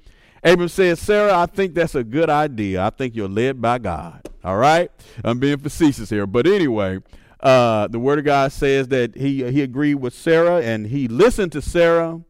Abram 0.43 0.67
said, 0.67 0.97
Sarah, 0.97 1.38
I 1.38 1.45
think 1.45 1.74
that's 1.74 1.95
a 1.95 2.03
good 2.03 2.29
idea. 2.29 2.83
I 2.83 2.89
think 2.89 3.15
you're 3.15 3.27
led 3.27 3.62
by 3.62 3.79
God. 3.79 4.27
All 4.43 4.57
right? 4.57 4.91
I'm 5.24 5.39
being 5.39 5.57
facetious 5.57 6.09
here. 6.09 6.27
But 6.27 6.45
anyway, 6.45 7.00
uh, 7.39 7.88
the 7.88 8.00
word 8.00 8.19
of 8.19 8.25
God 8.25 8.51
says 8.51 8.89
that 8.89 9.15
he, 9.15 9.50
he 9.51 9.62
agreed 9.62 9.95
with 9.95 10.13
Sarah 10.13 10.62
and 10.62 10.88
he 10.88 11.07
listened 11.07 11.51
to 11.53 11.62
Sarah 11.62 12.21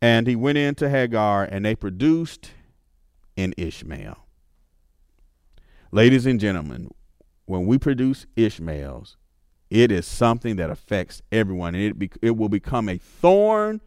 and 0.00 0.26
he 0.26 0.36
went 0.36 0.58
into 0.58 0.88
Hagar 0.88 1.44
and 1.44 1.64
they 1.64 1.74
produced 1.74 2.50
in 3.36 3.54
Ishmael. 3.56 4.18
Ladies 5.90 6.26
and 6.26 6.38
gentlemen, 6.38 6.90
when 7.48 7.66
we 7.66 7.78
produce 7.78 8.26
Ishmaels, 8.36 9.16
it 9.70 9.90
is 9.90 10.06
something 10.06 10.56
that 10.56 10.70
affects 10.70 11.22
everyone, 11.30 11.74
and 11.74 11.84
it, 11.84 11.98
be, 11.98 12.10
it 12.22 12.36
will 12.36 12.48
become 12.48 12.88
a 12.88 12.98
thorn 12.98 13.80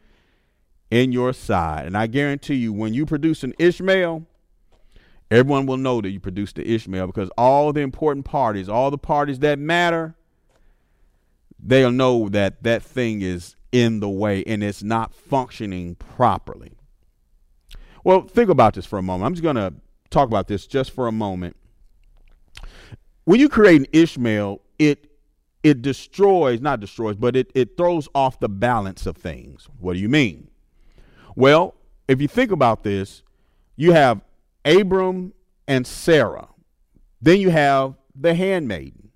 in 0.89 1.11
your 1.11 1.33
side. 1.33 1.85
And 1.85 1.97
I 1.97 2.07
guarantee 2.07 2.55
you, 2.55 2.73
when 2.73 2.93
you 2.93 3.05
produce 3.05 3.43
an 3.43 3.53
Ishmael, 3.57 4.25
Everyone 5.31 5.65
will 5.65 5.77
know 5.77 6.01
that 6.01 6.09
you 6.09 6.19
produced 6.19 6.57
the 6.57 6.69
Ishmael 6.69 7.07
because 7.07 7.29
all 7.37 7.71
the 7.71 7.79
important 7.79 8.25
parties, 8.25 8.67
all 8.67 8.91
the 8.91 8.97
parties 8.97 9.39
that 9.39 9.57
matter, 9.57 10.13
they'll 11.57 11.93
know 11.93 12.27
that 12.27 12.63
that 12.63 12.83
thing 12.83 13.21
is 13.21 13.55
in 13.71 14.01
the 14.01 14.09
way 14.09 14.43
and 14.43 14.61
it's 14.61 14.83
not 14.83 15.13
functioning 15.13 15.95
properly. 15.95 16.73
Well, 18.03 18.23
think 18.23 18.49
about 18.49 18.73
this 18.73 18.85
for 18.85 18.99
a 18.99 19.01
moment. 19.01 19.25
I'm 19.25 19.33
just 19.33 19.43
going 19.43 19.55
to 19.55 19.73
talk 20.09 20.27
about 20.27 20.49
this 20.49 20.67
just 20.67 20.91
for 20.91 21.07
a 21.07 21.13
moment. 21.13 21.55
When 23.31 23.39
you 23.39 23.47
create 23.47 23.79
an 23.79 23.87
Ishmael, 23.93 24.59
it 24.77 25.09
it 25.63 25.81
destroys, 25.81 26.59
not 26.59 26.81
destroys, 26.81 27.15
but 27.15 27.37
it, 27.37 27.49
it 27.55 27.77
throws 27.77 28.09
off 28.13 28.41
the 28.41 28.49
balance 28.49 29.05
of 29.05 29.15
things. 29.15 29.69
What 29.79 29.93
do 29.93 29.99
you 29.99 30.09
mean? 30.09 30.49
Well, 31.33 31.75
if 32.09 32.19
you 32.19 32.27
think 32.27 32.51
about 32.51 32.83
this, 32.83 33.23
you 33.77 33.93
have 33.93 34.19
Abram 34.65 35.31
and 35.65 35.87
Sarah. 35.87 36.49
Then 37.21 37.39
you 37.39 37.51
have 37.51 37.95
the 38.13 38.33
handmaiden. 38.33 39.11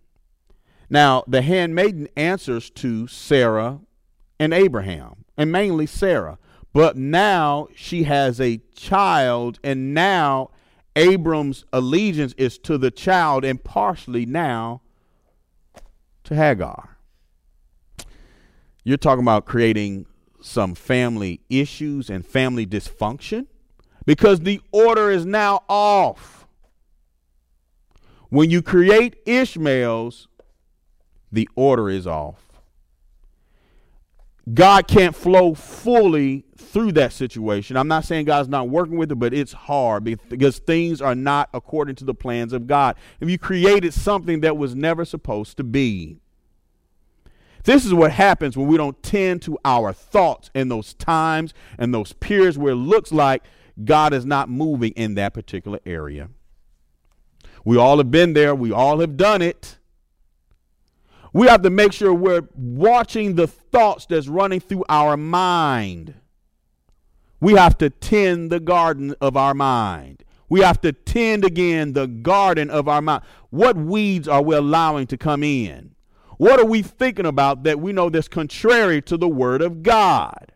Now, 0.89 1.25
the 1.27 1.41
handmaiden 1.41 2.07
answers 2.15 2.69
to 2.69 3.07
Sarah 3.07 3.81
and 4.39 4.53
Abraham, 4.53 5.25
and 5.35 5.51
mainly 5.51 5.87
Sarah. 5.87 6.37
But 6.71 6.95
now 6.95 7.67
she 7.75 8.03
has 8.03 8.39
a 8.39 8.61
child, 8.77 9.59
and 9.61 9.93
now 9.93 10.51
Abram's 10.95 11.65
allegiance 11.73 12.33
is 12.37 12.57
to 12.59 12.77
the 12.77 12.91
child, 12.91 13.43
and 13.43 13.63
partially 13.63 14.25
now 14.25 14.81
to 16.23 16.35
Hagar. 16.35 16.97
You're 18.83 18.97
talking 18.97 19.23
about 19.23 19.45
creating 19.45 20.05
some 20.41 20.75
family 20.75 21.41
issues 21.49 22.09
and 22.09 22.25
family 22.25 22.67
dysfunction 22.67 23.47
because 24.05 24.41
the 24.41 24.61
order 24.71 25.09
is 25.09 25.25
now 25.25 25.63
off. 25.67 26.47
When 28.29 28.51
you 28.51 28.61
create 28.61 29.17
Ishmaels, 29.25 30.27
the 31.31 31.49
order 31.55 31.89
is 31.89 32.05
off. 32.05 32.61
God 34.53 34.87
can't 34.87 35.15
flow 35.15 35.55
fully 35.55 36.44
through 36.57 36.93
that 36.93 37.11
situation. 37.11 37.75
I'm 37.75 37.87
not 37.87 38.05
saying 38.05 38.25
God's 38.25 38.49
not 38.49 38.69
working 38.69 38.97
with 38.97 39.11
it, 39.11 39.15
but 39.15 39.33
it's 39.33 39.51
hard 39.51 40.03
because 40.03 40.59
things 40.59 41.01
are 41.01 41.15
not 41.15 41.49
according 41.53 41.95
to 41.95 42.05
the 42.05 42.13
plans 42.13 42.53
of 42.53 42.65
God. 42.67 42.95
If 43.19 43.29
you 43.29 43.37
created 43.37 43.93
something 43.93 44.41
that 44.41 44.57
was 44.57 44.73
never 44.73 45.03
supposed 45.03 45.57
to 45.57 45.63
be, 45.63 46.17
this 47.65 47.83
is 47.83 47.93
what 47.93 48.11
happens 48.11 48.55
when 48.55 48.67
we 48.67 48.77
don't 48.77 49.01
tend 49.03 49.41
to 49.43 49.57
our 49.65 49.91
thoughts 49.91 50.49
in 50.53 50.69
those 50.69 50.93
times 50.93 51.53
and 51.77 51.93
those 51.93 52.13
periods 52.13 52.57
where 52.57 52.73
it 52.73 52.77
looks 52.77 53.11
like 53.11 53.43
God 53.83 54.13
is 54.13 54.25
not 54.25 54.49
moving 54.49 54.91
in 54.91 55.15
that 55.15 55.33
particular 55.33 55.79
area. 55.85 56.29
We 57.65 57.77
all 57.77 57.97
have 57.97 58.11
been 58.11 58.33
there, 58.33 58.53
we 58.55 58.71
all 58.71 58.99
have 58.99 59.17
done 59.17 59.41
it. 59.41 59.77
We 61.33 61.47
have 61.47 61.63
to 61.63 61.69
make 61.69 61.91
sure 61.91 62.13
we're 62.13 62.47
watching 62.55 63.35
the 63.35 63.47
thoughts 63.47 64.05
that's 64.05 64.29
running 64.29 64.61
through 64.61 64.85
our 64.87 65.17
mind. 65.17 66.13
We 67.45 67.53
have 67.53 67.77
to 67.77 67.91
tend 67.91 68.51
the 68.51 68.59
garden 68.59 69.13
of 69.21 69.37
our 69.37 69.53
mind. 69.53 70.23
We 70.49 70.61
have 70.61 70.81
to 70.81 70.91
tend 70.91 71.45
again 71.45 71.93
the 71.93 72.07
garden 72.07 72.71
of 72.71 72.87
our 72.87 73.03
mind. 73.03 73.21
What 73.51 73.77
weeds 73.77 74.27
are 74.27 74.41
we 74.41 74.55
allowing 74.55 75.05
to 75.05 75.15
come 75.15 75.43
in? 75.43 75.93
What 76.39 76.59
are 76.59 76.65
we 76.65 76.81
thinking 76.81 77.27
about 77.27 77.61
that 77.61 77.79
we 77.79 77.93
know 77.93 78.09
that's 78.09 78.27
contrary 78.27 78.99
to 79.03 79.15
the 79.15 79.27
Word 79.27 79.61
of 79.61 79.83
God? 79.83 80.53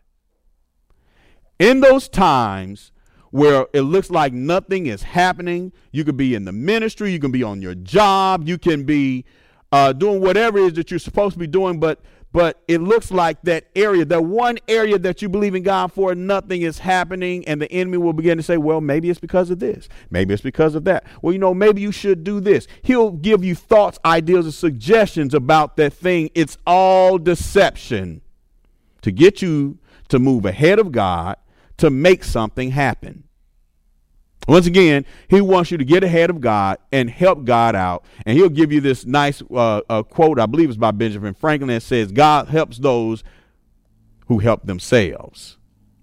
In 1.60 1.78
those 1.78 2.08
times 2.08 2.90
where 3.30 3.68
it 3.72 3.82
looks 3.82 4.10
like 4.10 4.32
nothing 4.32 4.86
is 4.86 5.04
happening, 5.04 5.72
you 5.92 6.02
could 6.02 6.16
be 6.16 6.34
in 6.34 6.44
the 6.44 6.50
ministry, 6.50 7.12
you 7.12 7.20
can 7.20 7.30
be 7.30 7.44
on 7.44 7.62
your 7.62 7.76
job, 7.76 8.48
you 8.48 8.58
can 8.58 8.82
be 8.82 9.24
uh, 9.70 9.92
doing 9.92 10.20
whatever 10.20 10.58
it 10.58 10.64
is 10.64 10.72
that 10.72 10.90
you're 10.90 10.98
supposed 10.98 11.34
to 11.34 11.38
be 11.38 11.46
doing, 11.46 11.78
but 11.78 12.00
but 12.32 12.62
it 12.68 12.80
looks 12.80 13.10
like 13.10 13.42
that 13.42 13.66
area, 13.74 14.04
that 14.04 14.24
one 14.24 14.58
area 14.68 14.98
that 14.98 15.20
you 15.20 15.28
believe 15.28 15.54
in 15.54 15.62
God 15.62 15.92
for, 15.92 16.14
nothing 16.14 16.62
is 16.62 16.78
happening, 16.78 17.46
and 17.48 17.60
the 17.60 17.70
enemy 17.72 17.98
will 17.98 18.12
begin 18.12 18.36
to 18.36 18.42
say, 18.42 18.56
Well, 18.56 18.80
maybe 18.80 19.10
it's 19.10 19.20
because 19.20 19.50
of 19.50 19.58
this, 19.58 19.88
maybe 20.10 20.34
it's 20.34 20.42
because 20.42 20.74
of 20.74 20.84
that. 20.84 21.04
Well, 21.22 21.32
you 21.32 21.38
know, 21.38 21.54
maybe 21.54 21.80
you 21.80 21.92
should 21.92 22.22
do 22.22 22.40
this. 22.40 22.66
He'll 22.82 23.10
give 23.10 23.44
you 23.44 23.54
thoughts, 23.54 23.98
ideas, 24.04 24.44
and 24.44 24.54
suggestions 24.54 25.34
about 25.34 25.76
that 25.76 25.92
thing. 25.92 26.30
It's 26.34 26.56
all 26.66 27.18
deception 27.18 28.20
to 29.02 29.10
get 29.10 29.42
you 29.42 29.78
to 30.08 30.18
move 30.18 30.44
ahead 30.44 30.78
of 30.78 30.92
God 30.92 31.36
to 31.78 31.90
make 31.90 32.22
something 32.24 32.72
happen. 32.72 33.24
Once 34.48 34.66
again, 34.66 35.04
he 35.28 35.40
wants 35.40 35.70
you 35.70 35.78
to 35.78 35.84
get 35.84 36.02
ahead 36.02 36.30
of 36.30 36.40
God 36.40 36.78
and 36.92 37.08
help 37.08 37.44
God 37.44 37.76
out. 37.76 38.04
And 38.26 38.36
he'll 38.36 38.48
give 38.48 38.72
you 38.72 38.80
this 38.80 39.06
nice 39.06 39.42
uh, 39.50 39.82
uh, 39.88 40.02
quote, 40.02 40.40
I 40.40 40.46
believe 40.46 40.70
it's 40.70 40.78
by 40.78 40.90
Benjamin 40.90 41.34
Franklin, 41.34 41.68
that 41.68 41.82
says, 41.82 42.10
God 42.10 42.48
helps 42.48 42.78
those 42.78 43.22
who 44.26 44.38
help 44.38 44.66
themselves. 44.66 45.58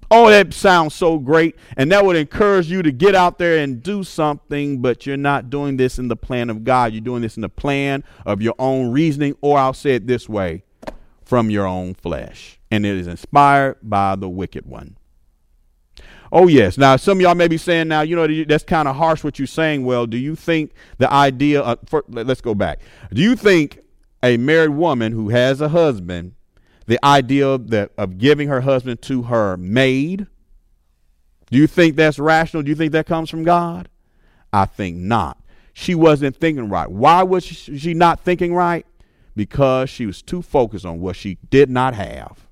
Oh, 0.09 0.29
that 0.29 0.53
sounds 0.53 0.95
so 0.95 1.17
great. 1.17 1.55
And 1.75 1.91
that 1.91 2.05
would 2.05 2.15
encourage 2.15 2.71
you 2.71 2.81
to 2.81 2.91
get 2.91 3.13
out 3.15 3.37
there 3.37 3.57
and 3.57 3.83
do 3.83 4.03
something, 4.03 4.81
but 4.81 5.05
you're 5.05 5.17
not 5.17 5.49
doing 5.49 5.75
this 5.75 5.99
in 5.99 6.07
the 6.07 6.15
plan 6.15 6.49
of 6.49 6.63
God. 6.63 6.93
You're 6.93 7.01
doing 7.01 7.21
this 7.21 7.35
in 7.35 7.41
the 7.41 7.49
plan 7.49 8.03
of 8.25 8.41
your 8.41 8.55
own 8.57 8.91
reasoning, 8.91 9.35
or 9.41 9.57
I'll 9.57 9.73
say 9.73 9.95
it 9.95 10.07
this 10.07 10.29
way 10.29 10.63
from 11.25 11.49
your 11.49 11.67
own 11.67 11.93
flesh. 11.93 12.59
And 12.71 12.85
it 12.85 12.95
is 12.95 13.07
inspired 13.07 13.77
by 13.83 14.15
the 14.15 14.29
wicked 14.29 14.65
one. 14.65 14.97
Oh, 16.31 16.47
yes. 16.47 16.77
Now, 16.77 16.95
some 16.95 17.17
of 17.17 17.21
y'all 17.21 17.35
may 17.35 17.47
be 17.47 17.57
saying 17.57 17.87
now, 17.87 18.01
you 18.01 18.15
know, 18.15 18.27
that's 18.45 18.63
kind 18.63 18.87
of 18.87 18.95
harsh 18.95 19.23
what 19.23 19.39
you're 19.39 19.47
saying. 19.47 19.85
Well, 19.85 20.05
do 20.05 20.17
you 20.17 20.35
think 20.35 20.71
the 20.97 21.11
idea, 21.11 21.61
uh, 21.61 21.75
for, 21.85 22.03
let's 22.07 22.41
go 22.41 22.53
back. 22.53 22.79
Do 23.13 23.21
you 23.21 23.35
think 23.35 23.79
a 24.21 24.37
married 24.37 24.71
woman 24.71 25.11
who 25.11 25.29
has 25.29 25.61
a 25.61 25.69
husband, 25.69 26.33
the 26.85 27.03
idea 27.05 27.47
of, 27.47 27.69
that, 27.69 27.91
of 27.97 28.17
giving 28.17 28.47
her 28.49 28.61
husband 28.61 29.01
to 29.03 29.23
her 29.23 29.57
maid, 29.57 30.27
do 31.49 31.57
you 31.57 31.67
think 31.67 31.95
that's 31.95 32.19
rational? 32.19 32.63
Do 32.63 32.69
you 32.69 32.75
think 32.75 32.91
that 32.91 33.05
comes 33.05 33.29
from 33.29 33.43
God? 33.43 33.89
I 34.51 34.65
think 34.65 34.97
not. 34.97 35.37
She 35.73 35.95
wasn't 35.95 36.35
thinking 36.35 36.69
right. 36.69 36.89
Why 36.89 37.23
was 37.23 37.45
she 37.45 37.93
not 37.93 38.19
thinking 38.19 38.53
right? 38.53 38.85
Because 39.35 39.89
she 39.89 40.05
was 40.05 40.21
too 40.21 40.41
focused 40.41 40.85
on 40.85 40.99
what 40.99 41.15
she 41.15 41.37
did 41.49 41.69
not 41.69 41.93
have 41.93 42.46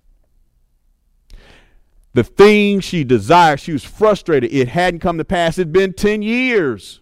the 2.15 2.23
thing 2.23 2.79
she 2.79 3.03
desired, 3.03 3.59
she 3.59 3.73
was 3.73 3.83
frustrated. 3.83 4.53
It 4.53 4.69
hadn't 4.69 5.01
come 5.01 5.17
to 5.17 5.25
pass. 5.25 5.57
It'd 5.57 5.73
been 5.73 5.91
10 5.91 6.21
years. 6.21 7.01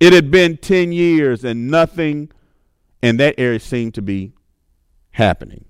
It 0.00 0.14
had 0.14 0.30
been 0.30 0.56
10 0.56 0.92
years, 0.92 1.44
and 1.44 1.70
nothing 1.70 2.30
in 3.02 3.18
that 3.18 3.34
area 3.36 3.60
seemed 3.60 3.92
to 3.94 4.02
be 4.02 4.32
happening. 5.10 5.66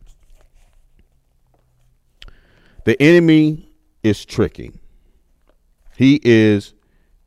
The 2.84 3.00
enemy 3.02 3.72
is 4.04 4.25
tricking. 4.25 4.78
He 5.96 6.20
is 6.22 6.75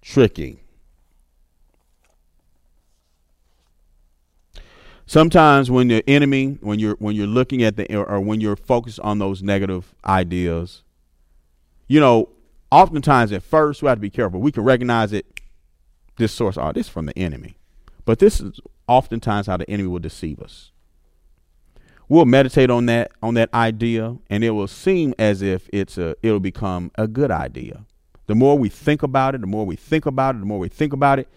tricking. 0.01 0.61
Sometimes 5.09 5.71
when 5.71 5.87
the 5.87 6.07
enemy 6.07 6.59
when 6.61 6.77
you're 6.77 6.95
when 6.99 7.15
you're 7.15 7.25
looking 7.25 7.63
at 7.63 7.75
the 7.75 7.95
or 7.95 8.21
when 8.21 8.39
you're 8.39 8.55
focused 8.55 8.99
on 8.99 9.17
those 9.17 9.41
negative 9.41 9.95
ideas 10.05 10.83
you 11.87 11.99
know 11.99 12.29
oftentimes 12.71 13.31
at 13.31 13.41
first 13.41 13.81
we 13.81 13.87
have 13.89 13.97
to 13.97 14.01
be 14.01 14.11
careful. 14.11 14.39
We 14.39 14.51
can 14.51 14.63
recognize 14.63 15.11
it 15.11 15.25
this 16.17 16.31
source 16.31 16.57
oh 16.57 16.71
this 16.71 16.85
is 16.85 16.91
from 16.91 17.07
the 17.07 17.17
enemy. 17.17 17.55
But 18.05 18.19
this 18.19 18.39
is 18.39 18.59
oftentimes 18.87 19.47
how 19.47 19.57
the 19.57 19.69
enemy 19.69 19.87
will 19.87 19.99
deceive 19.99 20.39
us. 20.39 20.71
We'll 22.07 22.25
meditate 22.25 22.69
on 22.69 22.85
that 22.85 23.11
on 23.23 23.33
that 23.33 23.51
idea 23.51 24.15
and 24.29 24.43
it 24.43 24.51
will 24.51 24.67
seem 24.67 25.15
as 25.17 25.41
if 25.41 25.67
it's 25.73 25.97
a 25.97 26.15
it'll 26.21 26.39
become 26.39 26.91
a 26.95 27.07
good 27.07 27.31
idea. 27.31 27.85
The 28.27 28.35
more 28.35 28.59
we 28.59 28.69
think 28.69 29.01
about 29.01 29.33
it 29.33 29.41
the 29.41 29.47
more 29.47 29.65
we 29.65 29.75
think 29.75 30.05
about 30.05 30.35
it 30.35 30.39
the 30.39 30.45
more 30.45 30.59
we 30.59 30.69
think 30.69 30.93
about 30.93 31.17
it 31.17 31.27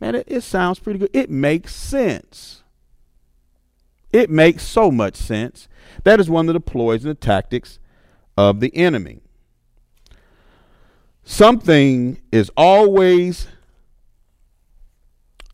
man 0.00 0.16
it, 0.16 0.24
it 0.26 0.42
sounds 0.42 0.78
pretty 0.78 0.98
good. 0.98 1.10
It 1.14 1.30
makes 1.30 1.74
sense 1.74 2.61
it 4.12 4.30
makes 4.30 4.62
so 4.62 4.90
much 4.90 5.16
sense. 5.16 5.68
That 6.04 6.20
is 6.20 6.28
one 6.28 6.48
of 6.48 6.54
the 6.54 6.60
ploys 6.60 7.04
and 7.04 7.10
the 7.10 7.14
tactics 7.18 7.78
of 8.36 8.60
the 8.60 8.74
enemy. 8.76 9.20
Something 11.24 12.20
is 12.32 12.50
always 12.56 13.46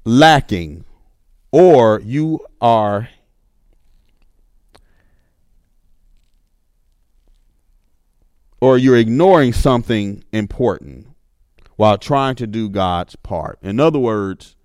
lacking, 0.04 0.84
or 1.52 2.00
you 2.04 2.40
are 2.60 3.08
or 8.60 8.76
you're 8.76 8.96
ignoring 8.96 9.52
something 9.52 10.24
important 10.32 11.06
while 11.76 11.96
trying 11.96 12.34
to 12.34 12.46
do 12.46 12.68
God's 12.68 13.14
part. 13.16 13.58
In 13.62 13.78
other 13.78 13.98
words, 13.98 14.56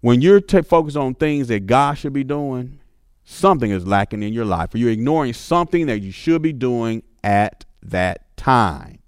when 0.00 0.20
you're 0.20 0.40
t- 0.40 0.62
focused 0.62 0.96
on 0.96 1.14
things 1.14 1.48
that 1.48 1.66
God 1.66 1.94
should 1.94 2.12
be 2.12 2.24
doing, 2.24 2.80
something 3.24 3.70
is 3.70 3.86
lacking 3.86 4.22
in 4.22 4.32
your 4.32 4.44
life, 4.44 4.74
or 4.74 4.78
you're 4.78 4.90
ignoring 4.90 5.32
something 5.32 5.86
that 5.86 6.00
you 6.00 6.10
should 6.10 6.42
be 6.42 6.52
doing 6.52 7.02
at 7.22 7.64
that 7.82 8.36
time. 8.36 8.98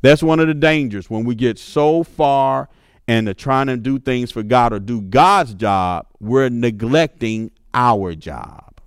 That's 0.00 0.22
one 0.22 0.40
of 0.40 0.48
the 0.48 0.54
dangers 0.54 1.08
when 1.08 1.24
we 1.24 1.34
get 1.34 1.58
so 1.58 2.02
far 2.02 2.68
and 3.06 3.36
trying 3.36 3.66
to 3.66 3.76
do 3.76 3.98
things 3.98 4.30
for 4.30 4.42
God 4.42 4.72
or 4.72 4.78
do 4.78 5.00
God's 5.00 5.54
job, 5.54 6.06
we're 6.20 6.48
neglecting 6.48 7.50
our 7.74 8.14
job. 8.14 8.80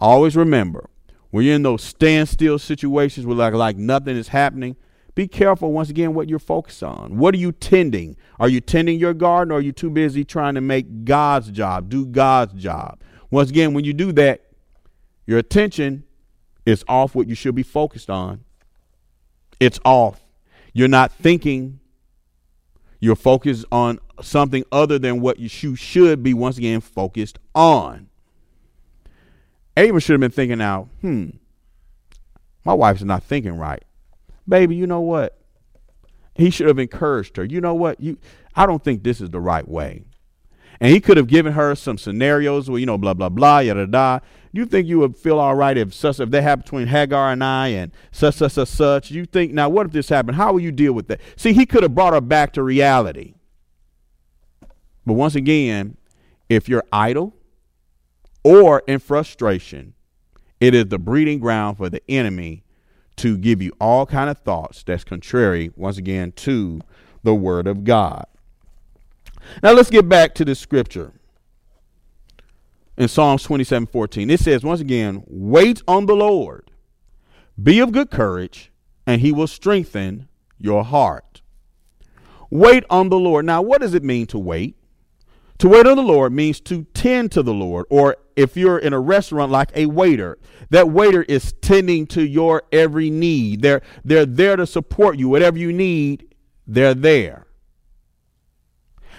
Always 0.00 0.36
remember, 0.36 0.88
when 1.30 1.44
you're 1.44 1.56
in 1.56 1.62
those 1.62 1.82
standstill 1.82 2.58
situations 2.58 3.26
where 3.26 3.36
like, 3.36 3.54
like 3.54 3.76
nothing 3.76 4.16
is 4.16 4.28
happening, 4.28 4.76
be 5.18 5.26
careful 5.26 5.72
once 5.72 5.90
again 5.90 6.14
what 6.14 6.28
you're 6.28 6.38
focused 6.38 6.80
on. 6.80 7.18
What 7.18 7.34
are 7.34 7.38
you 7.38 7.50
tending? 7.50 8.16
Are 8.38 8.48
you 8.48 8.60
tending 8.60 9.00
your 9.00 9.14
garden 9.14 9.50
or 9.50 9.56
are 9.56 9.60
you 9.60 9.72
too 9.72 9.90
busy 9.90 10.24
trying 10.24 10.54
to 10.54 10.60
make 10.60 11.04
God's 11.04 11.50
job, 11.50 11.88
do 11.88 12.06
God's 12.06 12.52
job? 12.52 13.00
Once 13.28 13.50
again, 13.50 13.74
when 13.74 13.84
you 13.84 13.92
do 13.92 14.12
that, 14.12 14.44
your 15.26 15.38
attention 15.38 16.04
is 16.64 16.84
off 16.86 17.16
what 17.16 17.26
you 17.26 17.34
should 17.34 17.56
be 17.56 17.64
focused 17.64 18.08
on. 18.08 18.44
It's 19.58 19.80
off. 19.84 20.20
You're 20.72 20.86
not 20.86 21.10
thinking. 21.10 21.80
You're 23.00 23.16
focused 23.16 23.64
on 23.72 23.98
something 24.22 24.62
other 24.70 25.00
than 25.00 25.20
what 25.20 25.40
you 25.40 25.74
should 25.74 26.22
be 26.22 26.32
once 26.32 26.58
again 26.58 26.80
focused 26.80 27.40
on. 27.56 28.08
Ava 29.76 29.98
should 29.98 30.12
have 30.12 30.20
been 30.20 30.30
thinking 30.30 30.58
now, 30.58 30.88
hmm, 31.00 31.30
my 32.64 32.72
wife's 32.72 33.02
not 33.02 33.24
thinking 33.24 33.58
right 33.58 33.82
baby, 34.48 34.74
you 34.74 34.86
know 34.86 35.00
what? 35.00 35.38
He 36.34 36.50
should 36.50 36.68
have 36.68 36.78
encouraged 36.78 37.36
her. 37.36 37.44
You 37.44 37.60
know 37.60 37.74
what? 37.74 38.00
You 38.00 38.18
I 38.54 38.66
don't 38.66 38.82
think 38.82 39.02
this 39.02 39.20
is 39.20 39.30
the 39.30 39.40
right 39.40 39.66
way. 39.68 40.04
And 40.80 40.92
he 40.92 41.00
could 41.00 41.16
have 41.16 41.26
given 41.26 41.54
her 41.54 41.74
some 41.74 41.98
scenarios 41.98 42.70
where, 42.70 42.78
you 42.78 42.86
know, 42.86 42.98
blah, 42.98 43.14
blah, 43.14 43.28
blah, 43.28 43.58
yada, 43.58 43.86
da. 43.86 44.20
You 44.52 44.64
think 44.64 44.86
you 44.86 45.00
would 45.00 45.16
feel 45.16 45.38
all 45.38 45.54
right 45.54 45.76
if 45.76 45.92
such, 45.92 46.20
if 46.20 46.30
that 46.30 46.42
happened 46.42 46.64
between 46.64 46.86
Hagar 46.86 47.32
and 47.32 47.42
I 47.42 47.68
and 47.68 47.92
such, 48.12 48.36
such, 48.36 48.52
such, 48.52 48.68
such. 48.68 49.10
You 49.10 49.24
think, 49.24 49.52
now 49.52 49.68
what 49.68 49.86
if 49.86 49.92
this 49.92 50.08
happened? 50.08 50.36
How 50.36 50.52
will 50.52 50.60
you 50.60 50.72
deal 50.72 50.92
with 50.92 51.08
that? 51.08 51.20
See, 51.36 51.52
he 51.52 51.66
could 51.66 51.82
have 51.82 51.94
brought 51.94 52.14
her 52.14 52.20
back 52.20 52.52
to 52.54 52.62
reality. 52.62 53.34
But 55.04 55.14
once 55.14 55.34
again, 55.34 55.96
if 56.48 56.68
you're 56.68 56.84
idle 56.92 57.34
or 58.44 58.82
in 58.86 59.00
frustration, 59.00 59.94
it 60.60 60.74
is 60.74 60.86
the 60.86 60.98
breeding 60.98 61.40
ground 61.40 61.76
for 61.76 61.88
the 61.88 62.02
enemy 62.08 62.62
to 63.18 63.36
give 63.36 63.60
you 63.60 63.72
all 63.80 64.06
kind 64.06 64.30
of 64.30 64.38
thoughts 64.38 64.82
that's 64.82 65.04
contrary 65.04 65.70
once 65.76 65.98
again 65.98 66.32
to 66.32 66.80
the 67.22 67.34
word 67.34 67.66
of 67.66 67.84
God. 67.84 68.26
Now 69.62 69.72
let's 69.72 69.90
get 69.90 70.08
back 70.08 70.34
to 70.36 70.44
the 70.44 70.54
scripture. 70.54 71.12
In 72.96 73.08
Psalms 73.08 73.42
27 73.44 73.86
14, 73.86 74.30
it 74.30 74.40
says 74.40 74.64
once 74.64 74.80
again, 74.80 75.22
wait 75.26 75.82
on 75.86 76.06
the 76.06 76.16
Lord, 76.16 76.70
be 77.60 77.78
of 77.80 77.92
good 77.92 78.10
courage, 78.10 78.72
and 79.06 79.20
he 79.20 79.30
will 79.30 79.46
strengthen 79.46 80.28
your 80.58 80.84
heart. 80.84 81.42
Wait 82.50 82.84
on 82.88 83.08
the 83.08 83.18
Lord. 83.18 83.44
Now, 83.44 83.62
what 83.62 83.80
does 83.80 83.94
it 83.94 84.02
mean 84.02 84.26
to 84.28 84.38
wait? 84.38 84.77
To 85.58 85.68
wait 85.68 85.86
on 85.86 85.96
the 85.96 86.02
Lord 86.02 86.32
means 86.32 86.60
to 86.62 86.84
tend 86.94 87.32
to 87.32 87.42
the 87.42 87.52
Lord, 87.52 87.86
or 87.90 88.16
if 88.36 88.56
you're 88.56 88.78
in 88.78 88.92
a 88.92 89.00
restaurant 89.00 89.50
like 89.50 89.70
a 89.74 89.86
waiter, 89.86 90.38
that 90.70 90.90
waiter 90.90 91.22
is 91.22 91.52
tending 91.54 92.06
to 92.08 92.24
your 92.24 92.62
every 92.70 93.10
need. 93.10 93.62
They're, 93.62 93.82
they're 94.04 94.26
there 94.26 94.54
to 94.54 94.66
support 94.66 95.18
you. 95.18 95.28
Whatever 95.28 95.58
you 95.58 95.72
need, 95.72 96.34
they're 96.66 96.94
there. 96.94 97.46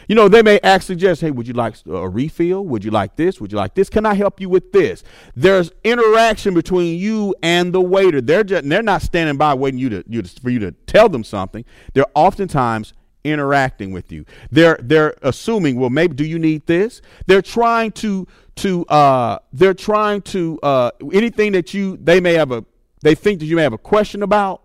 You 0.08 0.16
know, 0.16 0.28
they 0.28 0.42
may 0.42 0.60
ask, 0.64 0.88
suggest, 0.88 1.22
hey, 1.22 1.30
would 1.30 1.48
you 1.48 1.54
like 1.54 1.76
a 1.86 2.10
refill? 2.10 2.66
Would 2.66 2.84
you 2.84 2.90
like 2.90 3.16
this? 3.16 3.40
Would 3.40 3.52
you 3.52 3.60
like 3.60 3.76
this? 3.76 3.90
Can 3.90 4.08
I 4.08 4.16
help 4.16 4.42
you 4.42 4.50
with 4.50 4.72
this? 4.72 5.04
There's 5.36 5.72
interaction 5.84 6.56
between 6.56 6.98
you 6.98 7.36
and 7.44 7.72
the 7.72 7.82
waiter. 7.82 8.20
They're 8.20 8.44
just, 8.44 8.68
they're 8.68 8.82
not 8.82 9.04
standing 9.04 9.38
by 9.38 9.54
waiting 9.54 9.80
you 9.80 9.90
to, 9.90 10.04
you 10.08 10.24
to, 10.24 10.42
for 10.42 10.50
you 10.50 10.58
to 10.60 10.72
tell 10.72 11.10
them 11.10 11.24
something. 11.24 11.64
They're 11.94 12.06
oftentimes 12.16 12.94
interacting 13.24 13.92
with 13.92 14.12
you. 14.12 14.26
They're 14.52 14.80
they're 14.82 15.16
assuming, 15.22 15.80
well, 15.80 15.90
maybe 15.90 16.16
do 16.16 16.26
you 16.26 16.40
need 16.40 16.66
this? 16.66 17.02
They're 17.28 17.42
trying 17.42 17.92
to 17.94 18.28
to 18.58 18.86
uh 18.86 19.40
they're 19.54 19.74
trying 19.74 20.22
to 20.24 20.60
uh 20.64 20.92
anything 21.12 21.54
that 21.54 21.74
you 21.74 21.98
they 21.98 22.20
may 22.20 22.34
have 22.34 22.52
a 22.52 22.66
they 23.02 23.16
think 23.16 23.40
that 23.40 23.46
you 23.46 23.56
may 23.56 23.64
have 23.64 23.74
a 23.74 23.78
question 23.78 24.24
about, 24.24 24.62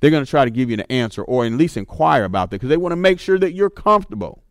they're 0.00 0.10
going 0.10 0.24
to 0.24 0.30
try 0.30 0.44
to 0.44 0.50
give 0.50 0.68
you 0.68 0.74
an 0.74 0.80
answer 0.90 1.22
or 1.22 1.46
at 1.46 1.52
least 1.52 1.76
inquire 1.76 2.24
about 2.24 2.50
that 2.50 2.56
because 2.56 2.68
they 2.68 2.76
want 2.76 2.92
to 2.92 2.96
make 2.96 3.18
sure 3.18 3.38
that 3.38 3.52
you're 3.52 3.70
comfortable. 3.70 4.42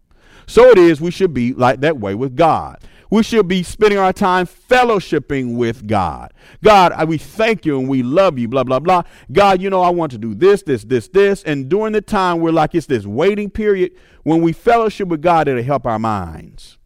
So 0.47 0.69
it 0.69 0.77
is 0.77 0.99
we 0.99 1.11
should 1.11 1.33
be 1.33 1.53
like 1.53 1.81
that 1.81 1.99
way 1.99 2.15
with 2.15 2.35
God. 2.35 2.79
We 3.11 3.23
should 3.23 3.49
be 3.49 3.61
spending 3.61 3.99
our 3.99 4.13
time 4.13 4.47
fellowshipping 4.47 5.57
with 5.57 5.85
God. 5.85 6.33
God, 6.63 7.09
we 7.09 7.17
thank 7.17 7.65
you 7.65 7.77
and 7.77 7.89
we 7.89 8.03
love 8.03 8.39
you, 8.39 8.47
blah, 8.47 8.63
blah, 8.63 8.79
blah. 8.79 9.03
God, 9.31 9.61
you 9.61 9.69
know, 9.69 9.81
I 9.81 9.89
want 9.89 10.13
to 10.13 10.17
do 10.17 10.33
this, 10.33 10.63
this, 10.63 10.85
this, 10.85 11.09
this. 11.09 11.43
And 11.43 11.67
during 11.67 11.91
the 11.91 12.01
time, 12.01 12.39
we're 12.39 12.53
like, 12.53 12.73
it's 12.73 12.87
this 12.87 13.05
waiting 13.05 13.49
period. 13.49 13.91
When 14.23 14.41
we 14.41 14.53
fellowship 14.53 15.09
with 15.09 15.21
God, 15.21 15.49
it'll 15.49 15.61
help 15.61 15.85
our 15.85 15.99
minds. 15.99 16.77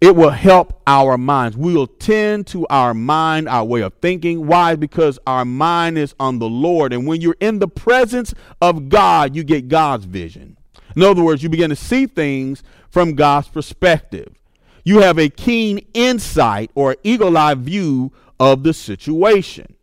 It 0.00 0.16
will 0.16 0.30
help 0.30 0.80
our 0.86 1.18
minds. 1.18 1.56
We 1.56 1.74
will 1.74 1.86
tend 1.86 2.46
to 2.48 2.66
our 2.68 2.94
mind, 2.94 3.50
our 3.50 3.64
way 3.64 3.82
of 3.82 3.92
thinking. 4.00 4.46
Why? 4.46 4.76
Because 4.76 5.18
our 5.26 5.44
mind 5.44 5.98
is 5.98 6.14
on 6.18 6.38
the 6.38 6.48
Lord. 6.48 6.94
And 6.94 7.06
when 7.06 7.20
you're 7.20 7.36
in 7.40 7.58
the 7.58 7.68
presence 7.68 8.32
of 8.62 8.88
God, 8.88 9.36
you 9.36 9.44
get 9.44 9.68
God's 9.68 10.06
vision. 10.06 10.55
In 10.96 11.02
other 11.02 11.22
words, 11.22 11.42
you 11.42 11.50
begin 11.50 11.70
to 11.70 11.76
see 11.76 12.06
things 12.06 12.62
from 12.88 13.14
God's 13.14 13.48
perspective. 13.48 14.34
You 14.82 15.00
have 15.00 15.18
a 15.18 15.28
keen 15.28 15.86
insight 15.92 16.70
or 16.74 16.96
eagle 17.04 17.36
eye 17.36 17.54
view 17.54 18.12
of 18.40 18.62
the 18.62 18.72
situation. 18.72 19.74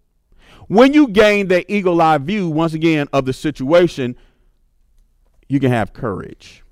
When 0.67 0.93
you 0.93 1.07
gain 1.07 1.49
that 1.49 1.65
eagle 1.69 2.01
eye 2.01 2.17
view, 2.17 2.49
once 2.49 2.73
again, 2.73 3.07
of 3.13 3.25
the 3.25 3.33
situation, 3.33 4.15
you 5.47 5.59
can 5.59 5.71
have 5.71 5.93
courage. 5.93 6.63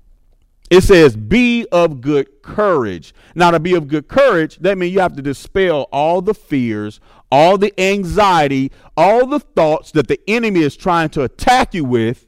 It 0.70 0.80
says, 0.80 1.14
be 1.14 1.66
of 1.70 2.00
good 2.00 2.42
courage. 2.42 3.14
Now, 3.34 3.50
to 3.50 3.60
be 3.60 3.74
of 3.74 3.86
good 3.86 4.08
courage, 4.08 4.56
that 4.58 4.78
means 4.78 4.94
you 4.94 5.00
have 5.00 5.14
to 5.16 5.22
dispel 5.22 5.82
all 5.92 6.22
the 6.22 6.34
fears, 6.34 6.98
all 7.30 7.58
the 7.58 7.78
anxiety, 7.78 8.72
all 8.96 9.26
the 9.26 9.40
thoughts 9.40 9.92
that 9.92 10.08
the 10.08 10.18
enemy 10.26 10.60
is 10.60 10.74
trying 10.74 11.10
to 11.10 11.22
attack 11.22 11.74
you 11.74 11.84
with 11.84 12.26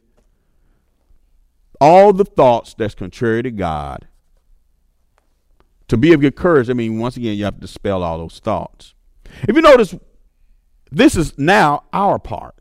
all 1.80 2.12
the 2.12 2.24
thoughts 2.24 2.74
that's 2.74 2.94
contrary 2.94 3.42
to 3.42 3.50
God. 3.50 4.08
To 5.88 5.96
be 5.96 6.12
of 6.12 6.20
good 6.20 6.36
courage, 6.36 6.70
I 6.70 6.72
mean, 6.72 6.98
once 6.98 7.16
again, 7.16 7.36
you 7.36 7.44
have 7.44 7.56
to 7.56 7.60
dispel 7.60 8.02
all 8.02 8.18
those 8.18 8.38
thoughts. 8.38 8.94
If 9.42 9.54
you 9.54 9.62
notice, 9.62 9.94
this 10.90 11.16
is 11.16 11.38
now 11.38 11.84
our 11.92 12.18
part. 12.18 12.54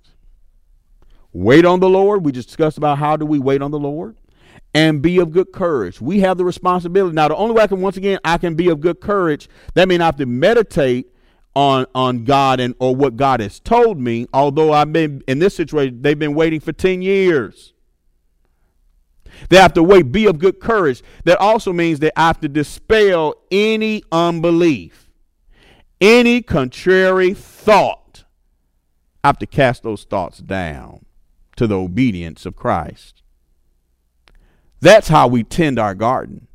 Wait 1.32 1.66
on 1.66 1.80
the 1.80 1.90
Lord. 1.90 2.26
We 2.26 2.32
just 2.32 2.50
discussed 2.50 2.78
about 2.78 2.98
how 2.98 3.18
do 3.18 3.26
we 3.26 3.40
wait 3.40 3.62
on 3.62 3.72
the 3.72 3.80
Lord 3.80 4.18
and 4.74 5.02
be 5.02 5.20
of 5.20 5.32
good 5.32 5.52
courage. 5.52 6.02
We 6.02 6.20
have 6.20 6.38
the 6.38 6.46
responsibility. 6.46 7.16
Now, 7.16 7.28
the 7.28 7.36
only 7.36 7.56
way 7.56 7.64
I 7.64 7.68
can, 7.68 7.82
once 7.82 7.98
again, 7.98 8.20
I 8.24 8.38
can 8.38 8.56
be 8.56 8.70
of 8.70 8.82
good 8.82 9.00
courage, 9.00 9.48
that 9.74 9.88
means 9.88 10.02
I 10.02 10.06
have 10.06 10.18
to 10.18 10.26
meditate 10.26 11.08
on 11.56 11.86
on 11.94 12.24
God 12.24 12.60
and 12.60 12.74
or 12.80 12.96
what 12.96 13.16
God 13.16 13.40
has 13.40 13.60
told 13.60 14.00
me. 14.00 14.28
Although 14.34 14.74
I've 14.74 14.92
been 14.92 15.24
in 15.28 15.40
this 15.40 15.56
situation, 15.56 16.02
they've 16.02 16.18
been 16.18 16.34
waiting 16.34 16.60
for 16.60 16.74
10 16.74 17.02
years. 17.02 17.74
They 19.50 19.58
have 19.58 19.74
to 19.74 19.84
wait, 19.84 20.12
be 20.12 20.26
of 20.26 20.40
good 20.40 20.60
courage. 20.60 21.04
That 21.26 21.40
also 21.40 21.74
means 21.74 22.00
they 22.00 22.12
have 22.16 22.40
to 22.42 22.50
dispel 22.50 23.36
any 23.52 24.04
unbelief, 24.12 25.10
any 26.00 26.42
contrary 26.42 27.34
thought. 27.34 28.24
I 29.24 29.30
have 29.30 29.40
to 29.40 29.48
cast 29.48 29.84
those 29.84 30.04
thoughts 30.04 30.40
down 30.40 31.06
to 31.56 31.68
the 31.68 31.78
obedience 31.78 32.46
of 32.46 32.56
Christ. 32.56 33.22
That's 34.82 35.08
how 35.08 35.28
we 35.28 35.44
tend 35.44 35.80
our 35.80 35.96
garden. 35.96 36.48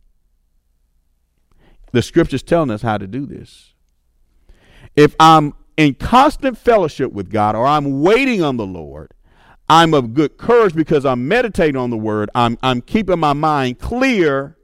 The 1.93 2.03
scripture's 2.03 2.43
telling 2.43 2.71
us 2.71 2.83
how 2.83 2.99
to 2.99 3.07
do 3.07 3.25
this. 3.25 3.73
If 4.95 5.17
I'm 5.19 5.55
in 5.79 5.95
constant 5.95 6.59
fellowship 6.59 7.13
with 7.13 7.31
God 7.31 7.55
or 7.57 7.67
I'm 7.67 8.03
waiting 8.03 8.43
on 8.43 8.57
the 8.59 8.67
Lord, 8.67 9.15
I'm 9.69 9.93
of 9.93 10.15
good 10.15 10.39
courage 10.39 10.75
because 10.75 11.05
I'm 11.05 11.29
meditating 11.29 11.77
on 11.77 11.91
the 11.91 11.97
word. 11.97 12.31
I'm, 12.35 12.59
I'm 12.63 12.81
keeping 12.81 13.19
my 13.19 13.35
mind 13.35 13.79
clear. 13.79 14.57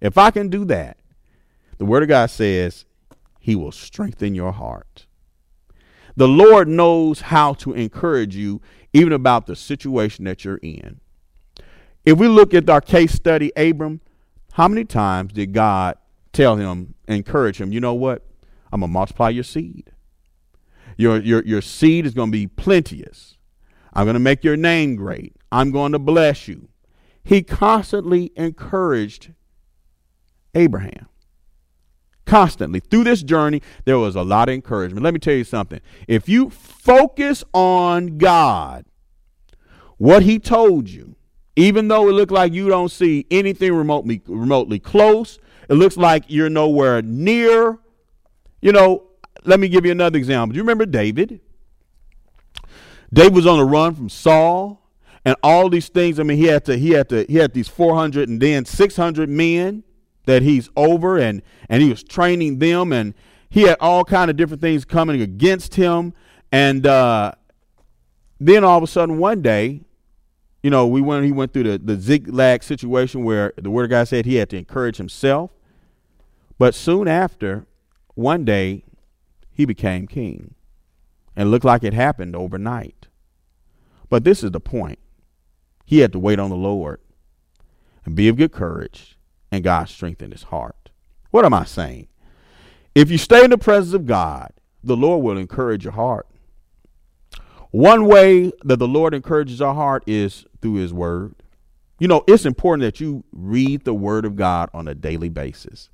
If 0.00 0.16
I 0.18 0.30
can 0.30 0.48
do 0.48 0.64
that, 0.66 0.98
the 1.78 1.84
word 1.84 2.02
of 2.02 2.08
God 2.08 2.30
says 2.30 2.84
he 3.40 3.56
will 3.56 3.72
strengthen 3.72 4.34
your 4.34 4.52
heart. 4.52 5.06
The 6.16 6.28
Lord 6.28 6.68
knows 6.68 7.22
how 7.22 7.54
to 7.54 7.72
encourage 7.72 8.36
you, 8.36 8.60
even 8.92 9.12
about 9.12 9.46
the 9.46 9.56
situation 9.56 10.24
that 10.26 10.44
you're 10.44 10.58
in. 10.58 11.00
If 12.04 12.18
we 12.18 12.28
look 12.28 12.52
at 12.52 12.68
our 12.68 12.80
case 12.80 13.12
study, 13.12 13.52
Abram, 13.56 14.00
how 14.52 14.68
many 14.68 14.84
times 14.84 15.32
did 15.32 15.52
God 15.52 15.96
tell 16.32 16.56
him, 16.56 16.94
encourage 17.08 17.60
him, 17.60 17.72
you 17.72 17.80
know 17.80 17.94
what? 17.94 18.24
I'm 18.72 18.80
going 18.80 18.90
to 18.90 18.92
multiply 18.92 19.30
your 19.30 19.44
seed. 19.44 19.92
Your, 20.96 21.18
your, 21.18 21.42
your 21.44 21.62
seed 21.62 22.06
is 22.06 22.14
going 22.14 22.28
to 22.28 22.32
be 22.32 22.46
plenteous. 22.46 23.31
I'm 23.92 24.04
going 24.06 24.14
to 24.14 24.20
make 24.20 24.44
your 24.44 24.56
name 24.56 24.96
great. 24.96 25.36
I'm 25.50 25.70
going 25.70 25.92
to 25.92 25.98
bless 25.98 26.48
you. 26.48 26.68
He 27.24 27.42
constantly 27.42 28.32
encouraged 28.36 29.32
Abraham. 30.54 31.06
constantly. 32.26 32.80
Through 32.80 33.04
this 33.04 33.22
journey, 33.22 33.62
there 33.84 33.98
was 33.98 34.16
a 34.16 34.22
lot 34.22 34.48
of 34.48 34.54
encouragement. 34.54 35.04
Let 35.04 35.12
me 35.14 35.20
tell 35.20 35.34
you 35.34 35.44
something. 35.44 35.80
If 36.08 36.28
you 36.28 36.50
focus 36.50 37.44
on 37.52 38.18
God, 38.18 38.86
what 39.98 40.22
He 40.22 40.38
told 40.38 40.88
you, 40.88 41.16
even 41.56 41.88
though 41.88 42.08
it 42.08 42.12
looked 42.12 42.32
like 42.32 42.52
you 42.52 42.68
don't 42.68 42.90
see 42.90 43.26
anything 43.30 43.74
remotely 43.74 44.22
remotely 44.26 44.78
close, 44.78 45.38
it 45.68 45.74
looks 45.74 45.96
like 45.96 46.24
you're 46.28 46.50
nowhere 46.50 47.02
near. 47.02 47.78
You 48.62 48.72
know, 48.72 49.04
let 49.44 49.60
me 49.60 49.68
give 49.68 49.84
you 49.84 49.92
another 49.92 50.18
example. 50.18 50.54
Do 50.54 50.56
you 50.56 50.62
remember 50.62 50.86
David? 50.86 51.40
David 53.12 53.34
was 53.34 53.46
on 53.46 53.58
the 53.58 53.64
run 53.64 53.94
from 53.94 54.08
Saul 54.08 54.80
and 55.24 55.36
all 55.42 55.68
these 55.68 55.88
things. 55.88 56.18
I 56.18 56.22
mean, 56.22 56.38
he 56.38 56.44
had 56.44 56.64
to 56.66 56.76
he 56.76 56.90
had 56.90 57.08
to 57.10 57.24
he 57.24 57.36
had 57.36 57.52
these 57.52 57.68
400 57.68 58.28
and 58.28 58.40
then 58.40 58.64
600 58.64 59.28
men 59.28 59.84
that 60.24 60.42
he's 60.42 60.70
over 60.76 61.18
and 61.18 61.42
and 61.68 61.82
he 61.82 61.90
was 61.90 62.02
training 62.02 62.58
them 62.58 62.92
and 62.92 63.14
he 63.50 63.62
had 63.62 63.76
all 63.80 64.04
kind 64.04 64.30
of 64.30 64.36
different 64.36 64.62
things 64.62 64.84
coming 64.84 65.20
against 65.20 65.74
him. 65.74 66.14
And 66.50 66.86
uh, 66.86 67.32
then 68.40 68.64
all 68.64 68.78
of 68.78 68.82
a 68.82 68.86
sudden 68.86 69.18
one 69.18 69.42
day 69.42 69.82
you 70.62 70.70
know 70.70 70.86
we 70.86 71.00
went 71.00 71.24
he 71.24 71.32
went 71.32 71.52
through 71.52 71.64
the 71.64 71.78
the 71.78 72.00
zigzag 72.00 72.62
situation 72.62 73.24
where 73.24 73.52
the 73.56 73.70
word 73.70 73.84
of 73.84 73.90
god 73.90 74.08
said 74.08 74.24
he 74.24 74.36
had 74.36 74.48
to 74.50 74.56
encourage 74.56 74.96
himself. 74.96 75.50
But 76.58 76.74
soon 76.74 77.08
after 77.08 77.66
one 78.14 78.44
day 78.44 78.84
he 79.50 79.64
became 79.64 80.06
king 80.06 80.54
and 81.36 81.50
looked 81.50 81.64
like 81.64 81.82
it 81.82 81.94
happened 81.94 82.36
overnight 82.36 83.01
but 84.12 84.24
this 84.24 84.44
is 84.44 84.50
the 84.50 84.60
point 84.60 84.98
he 85.86 86.00
had 86.00 86.12
to 86.12 86.18
wait 86.18 86.38
on 86.38 86.50
the 86.50 86.54
lord 86.54 87.00
and 88.04 88.14
be 88.14 88.28
of 88.28 88.36
good 88.36 88.52
courage 88.52 89.16
and 89.50 89.64
God 89.64 89.88
strengthened 89.88 90.34
his 90.34 90.42
heart. 90.44 90.90
What 91.30 91.46
am 91.46 91.54
I 91.54 91.64
saying? 91.64 92.08
If 92.94 93.10
you 93.10 93.16
stay 93.16 93.42
in 93.42 93.48
the 93.48 93.56
presence 93.56 93.94
of 93.94 94.04
God, 94.04 94.52
the 94.84 94.96
Lord 94.96 95.24
will 95.24 95.38
encourage 95.38 95.84
your 95.84 95.94
heart. 95.94 96.26
One 97.70 98.04
way 98.04 98.52
that 98.64 98.78
the 98.78 98.86
Lord 98.86 99.14
encourages 99.14 99.62
our 99.62 99.74
heart 99.74 100.04
is 100.06 100.44
through 100.60 100.74
his 100.74 100.92
word. 100.92 101.34
You 101.98 102.06
know, 102.06 102.22
it's 102.28 102.44
important 102.44 102.82
that 102.82 103.00
you 103.00 103.24
read 103.32 103.84
the 103.84 103.94
word 103.94 104.26
of 104.26 104.36
God 104.36 104.68
on 104.74 104.88
a 104.88 104.94
daily 104.94 105.30
basis. 105.30 105.88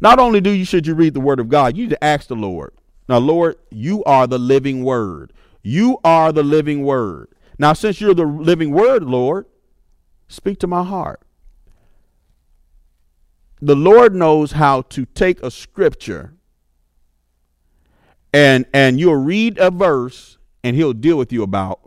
Not 0.00 0.18
only 0.18 0.40
do 0.40 0.48
you 0.48 0.64
should 0.64 0.86
you 0.86 0.94
read 0.94 1.12
the 1.12 1.20
word 1.20 1.40
of 1.40 1.50
God, 1.50 1.76
you 1.76 1.84
need 1.84 1.90
to 1.90 2.02
ask 2.02 2.28
the 2.28 2.36
Lord. 2.36 2.72
Now, 3.06 3.18
Lord, 3.18 3.56
you 3.70 4.02
are 4.04 4.26
the 4.26 4.38
living 4.38 4.82
word. 4.82 5.34
You 5.62 5.98
are 6.04 6.32
the 6.32 6.42
living 6.42 6.84
word. 6.84 7.28
Now, 7.60 7.74
since 7.74 8.00
you're 8.00 8.14
the 8.14 8.24
living 8.24 8.72
word, 8.72 9.04
Lord, 9.04 9.46
speak 10.26 10.58
to 10.60 10.66
my 10.66 10.82
heart 10.82 11.20
the 13.60 13.76
Lord 13.76 14.14
knows 14.14 14.52
how 14.52 14.82
to 14.82 15.04
take 15.04 15.42
a 15.42 15.50
scripture 15.50 16.32
and 18.32 18.64
and 18.72 18.98
you'll 18.98 19.16
read 19.16 19.58
a 19.58 19.70
verse 19.70 20.38
and 20.64 20.76
he'll 20.76 20.92
deal 20.92 21.18
with 21.18 21.32
you 21.32 21.42
about 21.42 21.80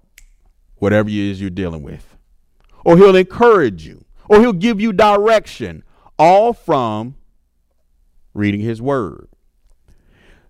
whatever 0.75 1.09
it 1.09 1.15
is 1.15 1.39
you're 1.39 1.49
dealing 1.49 1.83
with. 1.83 2.17
Or 2.85 2.97
he'll 2.97 3.15
encourage 3.15 3.85
you, 3.87 4.03
or 4.27 4.41
he'll 4.41 4.51
give 4.51 4.81
you 4.81 4.91
direction, 4.91 5.83
all 6.19 6.51
from 6.51 7.15
reading 8.33 8.59
his 8.59 8.81
word. 8.81 9.29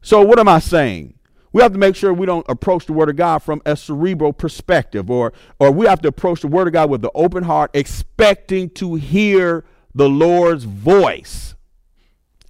So 0.01 0.21
what 0.21 0.39
am 0.39 0.47
I 0.47 0.59
saying? 0.59 1.13
We 1.53 1.61
have 1.61 1.71
to 1.73 1.77
make 1.77 1.95
sure 1.95 2.11
we 2.11 2.25
don't 2.25 2.45
approach 2.49 2.87
the 2.87 2.93
word 2.93 3.09
of 3.09 3.15
God 3.15 3.39
from 3.39 3.61
a 3.65 3.77
cerebral 3.77 4.33
perspective 4.33 5.09
or 5.09 5.33
or 5.59 5.71
we 5.71 5.85
have 5.85 6.01
to 6.01 6.07
approach 6.07 6.41
the 6.41 6.47
word 6.47 6.67
of 6.67 6.73
God 6.73 6.89
with 6.89 7.01
the 7.01 7.11
open 7.13 7.43
heart 7.43 7.71
expecting 7.73 8.71
to 8.71 8.95
hear 8.95 9.63
the 9.93 10.09
Lord's 10.09 10.63
voice, 10.63 11.55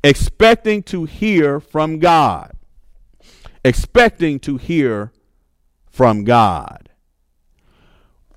expecting 0.03 0.81
to 0.83 1.03
hear 1.03 1.59
from 1.59 1.99
God. 1.99 2.53
Expecting 3.65 4.39
to 4.41 4.57
hear 4.57 5.11
from 5.89 6.23
God. 6.23 6.89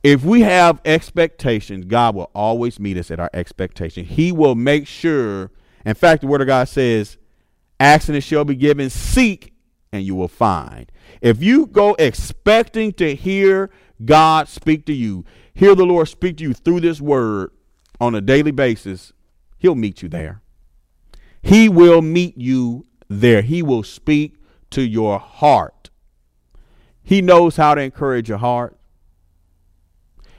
If 0.03 0.25
we 0.25 0.43
have 0.43 0.81
expectations, 0.85 1.85
God 1.85 2.15
will 2.15 2.31
always 2.33 2.79
meet 2.79 2.97
us 2.97 3.11
at 3.11 3.19
our 3.19 3.31
expectation. 3.35 4.05
He 4.05 4.31
will 4.31 4.55
make 4.55 4.87
sure, 4.87 5.51
in 5.85 5.95
fact, 5.95 6.21
the 6.21 6.29
Word 6.29 6.43
of 6.43 6.47
God 6.47 6.69
says, 6.69 7.19
Ask 7.81 8.07
and 8.09 8.17
it 8.17 8.21
shall 8.21 8.45
be 8.45 8.55
given, 8.55 8.89
seek 8.89 9.53
and 9.97 10.07
you 10.07 10.15
will 10.15 10.29
find. 10.29 10.91
If 11.21 11.43
you 11.43 11.67
go 11.67 11.95
expecting 11.99 12.93
to 12.95 13.15
hear 13.15 13.71
God 14.05 14.49
speak 14.49 14.87
to 14.87 14.93
you, 14.93 15.25
hear 15.55 15.75
the 15.75 15.87
Lord 15.87 16.09
speak 16.09 16.37
to 16.39 16.45
you 16.45 16.55
through 16.55 16.81
this 16.81 17.01
word, 17.01 17.51
on 18.01 18.15
a 18.15 18.21
daily 18.21 18.51
basis, 18.51 19.13
he'll 19.59 19.75
meet 19.75 20.03
you 20.03 20.09
there. 20.09 20.43
He 21.43 21.69
will 21.69 22.03
meet 22.03 22.37
you 22.37 22.85
there. 23.09 23.43
He 23.43 23.63
will 23.63 23.83
speak 23.83 24.37
to 24.71 24.83
your 24.83 25.19
heart. 25.19 25.91
He 27.03 27.23
knows 27.23 27.57
how 27.57 27.75
to 27.75 27.81
encourage 27.81 28.29
your 28.29 28.39
heart. 28.39 28.77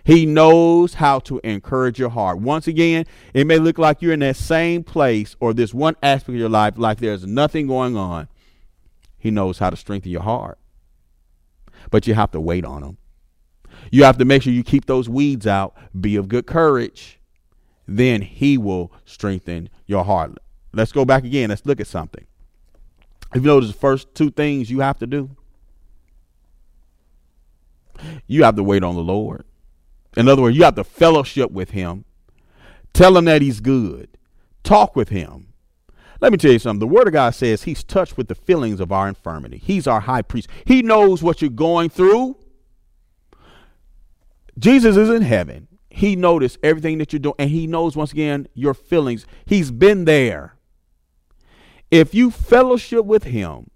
He 0.04 0.26
knows 0.26 0.96
how 0.96 1.20
to 1.20 1.40
encourage 1.44 2.00
your 2.00 2.10
heart. 2.10 2.40
Once 2.40 2.68
again, 2.68 3.06
it 3.34 3.46
may 3.46 3.58
look 3.58 3.78
like 3.78 4.02
you're 4.02 4.14
in 4.14 4.22
that 4.22 4.38
same 4.38 4.84
place 4.84 5.36
or 5.40 5.54
this 5.54 5.74
one 5.74 5.96
aspect 6.02 6.30
of 6.30 6.36
your 6.36 6.48
life, 6.50 6.78
like 6.78 7.00
there's 7.00 7.26
nothing 7.26 7.68
going 7.68 7.98
on. 7.98 8.30
He 9.28 9.32
knows 9.32 9.60
how 9.60 9.70
to 9.70 9.76
strengthen 9.76 10.12
your 10.12 10.22
heart. 10.22 10.58
But 11.92 12.08
you 12.08 12.14
have 12.14 12.32
to 12.32 12.40
wait 12.40 12.66
on 12.66 12.84
him. 12.84 12.98
You 13.92 14.04
have 14.04 14.18
to 14.18 14.26
make 14.26 14.42
sure 14.42 14.54
you 14.54 14.64
keep 14.64 14.86
those 14.86 15.08
weeds 15.08 15.46
out. 15.46 15.76
Be 16.00 16.16
of 16.16 16.28
good 16.28 16.48
courage 16.48 17.18
then 17.88 18.22
he 18.22 18.58
will 18.58 18.92
strengthen 19.06 19.70
your 19.86 20.04
heart. 20.04 20.38
Let's 20.74 20.92
go 20.92 21.06
back 21.06 21.24
again. 21.24 21.50
Let's 21.50 21.66
look 21.66 21.80
at 21.80 21.88
something. 21.88 22.26
If 23.34 23.42
you 23.42 23.48
notice 23.48 23.72
the 23.72 23.78
first 23.78 24.14
two 24.14 24.30
things 24.30 24.70
you 24.70 24.82
have 24.82 25.00
to 25.00 25.08
do, 25.08 25.30
you 28.28 28.44
have 28.44 28.56
to 28.58 28.64
wait 28.64 28.84
on 28.84 28.96
the 28.96 29.02
Lord. 29.02 29.46
In 30.16 30.28
other 30.28 30.42
words, 30.42 30.58
you 30.58 30.64
have 30.64 30.76
to 30.76 30.84
fellowship 30.84 31.52
with 31.52 31.72
him. 31.72 32.06
Tell 32.94 33.18
him 33.18 33.26
that 33.26 33.42
he's 33.42 33.60
good. 33.60 34.10
Talk 34.64 34.96
with 34.96 35.10
him. 35.10 35.48
Let 36.20 36.32
me 36.32 36.38
tell 36.38 36.52
you 36.52 36.60
something. 36.60 36.80
The 36.80 36.88
word 36.88 37.08
of 37.08 37.14
God 37.14 37.32
says 37.32 37.64
he's 37.64 37.84
touched 37.84 38.18
with 38.18 38.28
the 38.28 38.36
feelings 38.36 38.80
of 38.80 38.92
our 38.92 39.08
infirmity. 39.08 39.58
He's 39.58 39.88
our 39.88 40.00
high 40.00 40.24
priest. 40.24 40.50
He 40.66 40.82
knows 40.82 41.22
what 41.22 41.42
you're 41.42 41.52
going 41.52 41.90
through. 41.90 42.38
Jesus 44.58 44.98
is 44.98 45.10
in 45.10 45.22
heaven. 45.22 45.68
He 45.90 46.16
noticed 46.16 46.60
everything 46.64 46.98
that 47.00 47.14
you're 47.14 47.20
doing, 47.20 47.36
and 47.40 47.50
He 47.50 47.68
knows 47.68 47.96
once 47.96 48.12
again 48.12 48.48
your 48.54 48.74
feelings. 48.74 49.26
He's 49.46 49.72
been 49.72 50.06
there. 50.06 50.56
If 51.90 52.14
you 52.14 52.32
fellowship 52.32 53.06
with 53.06 53.24
Him, 53.24 53.70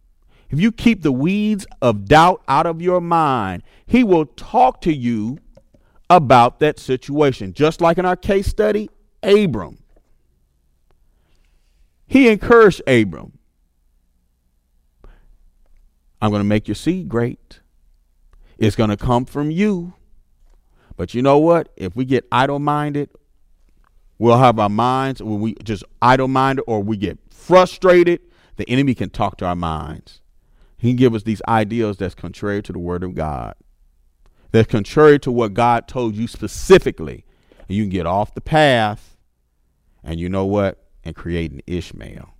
if 0.50 0.60
you 0.60 0.72
keep 0.72 1.02
the 1.02 1.12
weeds 1.12 1.66
of 1.82 2.06
doubt 2.06 2.44
out 2.48 2.66
of 2.66 2.82
your 2.82 3.02
mind, 3.02 3.64
He 3.86 4.04
will 4.04 4.26
talk 4.26 4.82
to 4.82 4.94
you 4.94 5.40
about 6.10 6.60
that 6.60 6.78
situation. 6.78 7.54
Just 7.54 7.82
like 7.82 7.98
in 7.98 8.06
our 8.06 8.16
case 8.16 8.48
study, 8.48 8.90
Abram. 9.24 9.81
He 12.12 12.28
encouraged 12.28 12.82
Abram. 12.88 13.40
I'm 16.22 16.30
going 16.30 16.42
to 16.42 16.48
make 16.48 16.68
your 16.68 16.76
seed 16.76 17.08
great. 17.08 17.62
It's 18.58 18.76
going 18.76 18.90
to 18.90 18.98
come 18.98 19.24
from 19.24 19.50
you. 19.50 19.94
But 20.98 21.14
you 21.14 21.22
know 21.22 21.38
what? 21.38 21.70
If 21.78 21.96
we 21.96 22.04
get 22.04 22.28
idle 22.30 22.60
minded, 22.60 23.12
we'll 24.20 24.40
have 24.40 24.60
our 24.60 24.68
minds 24.68 25.24
when 25.24 25.40
we 25.40 25.54
just 25.64 25.86
idle 26.02 26.28
minded 26.28 26.66
or 26.68 26.84
we 26.84 26.98
get 26.98 27.18
frustrated, 27.30 28.20
the 28.58 28.70
enemy 28.70 28.94
can 28.94 29.10
talk 29.10 29.38
to 29.38 29.46
our 29.46 29.56
minds. 29.56 30.20
He 30.78 30.90
can 30.90 30.98
give 30.98 31.16
us 31.16 31.24
these 31.24 31.42
ideas 31.48 31.96
that's 31.96 32.14
contrary 32.14 32.62
to 32.64 32.74
the 32.74 32.80
word 32.80 33.06
of 33.06 33.16
God. 33.16 33.56
That's 34.52 34.70
contrary 34.70 35.18
to 35.20 35.32
what 35.32 35.54
God 35.54 35.88
told 35.88 36.16
you 36.16 36.28
specifically. 36.28 37.24
And 37.70 37.78
you 37.78 37.84
can 37.84 37.90
get 37.90 38.06
off 38.06 38.34
the 38.34 38.42
path 38.42 39.16
and 40.04 40.20
you 40.20 40.28
know 40.28 40.44
what? 40.44 40.78
And 41.04 41.16
create 41.16 41.52
an 41.52 41.62
Ishmael. 41.68 42.36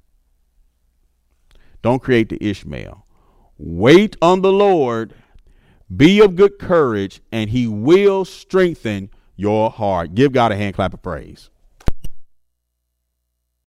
Don't 1.82 2.02
create 2.02 2.30
the 2.30 2.44
Ishmael. 2.44 3.06
Wait 3.58 4.16
on 4.22 4.42
the 4.42 4.52
Lord 4.52 5.14
be 5.96 6.22
of 6.22 6.36
good 6.36 6.58
courage, 6.58 7.22
and 7.32 7.50
he 7.50 7.68
will 7.68 8.24
strengthen 8.24 9.10
your 9.36 9.70
heart. 9.70 10.16
Give 10.16 10.32
God 10.32 10.52
a 10.52 10.56
hand 10.56 10.76
clap 10.76 10.94
of 10.94 11.02
praise. 11.02 11.51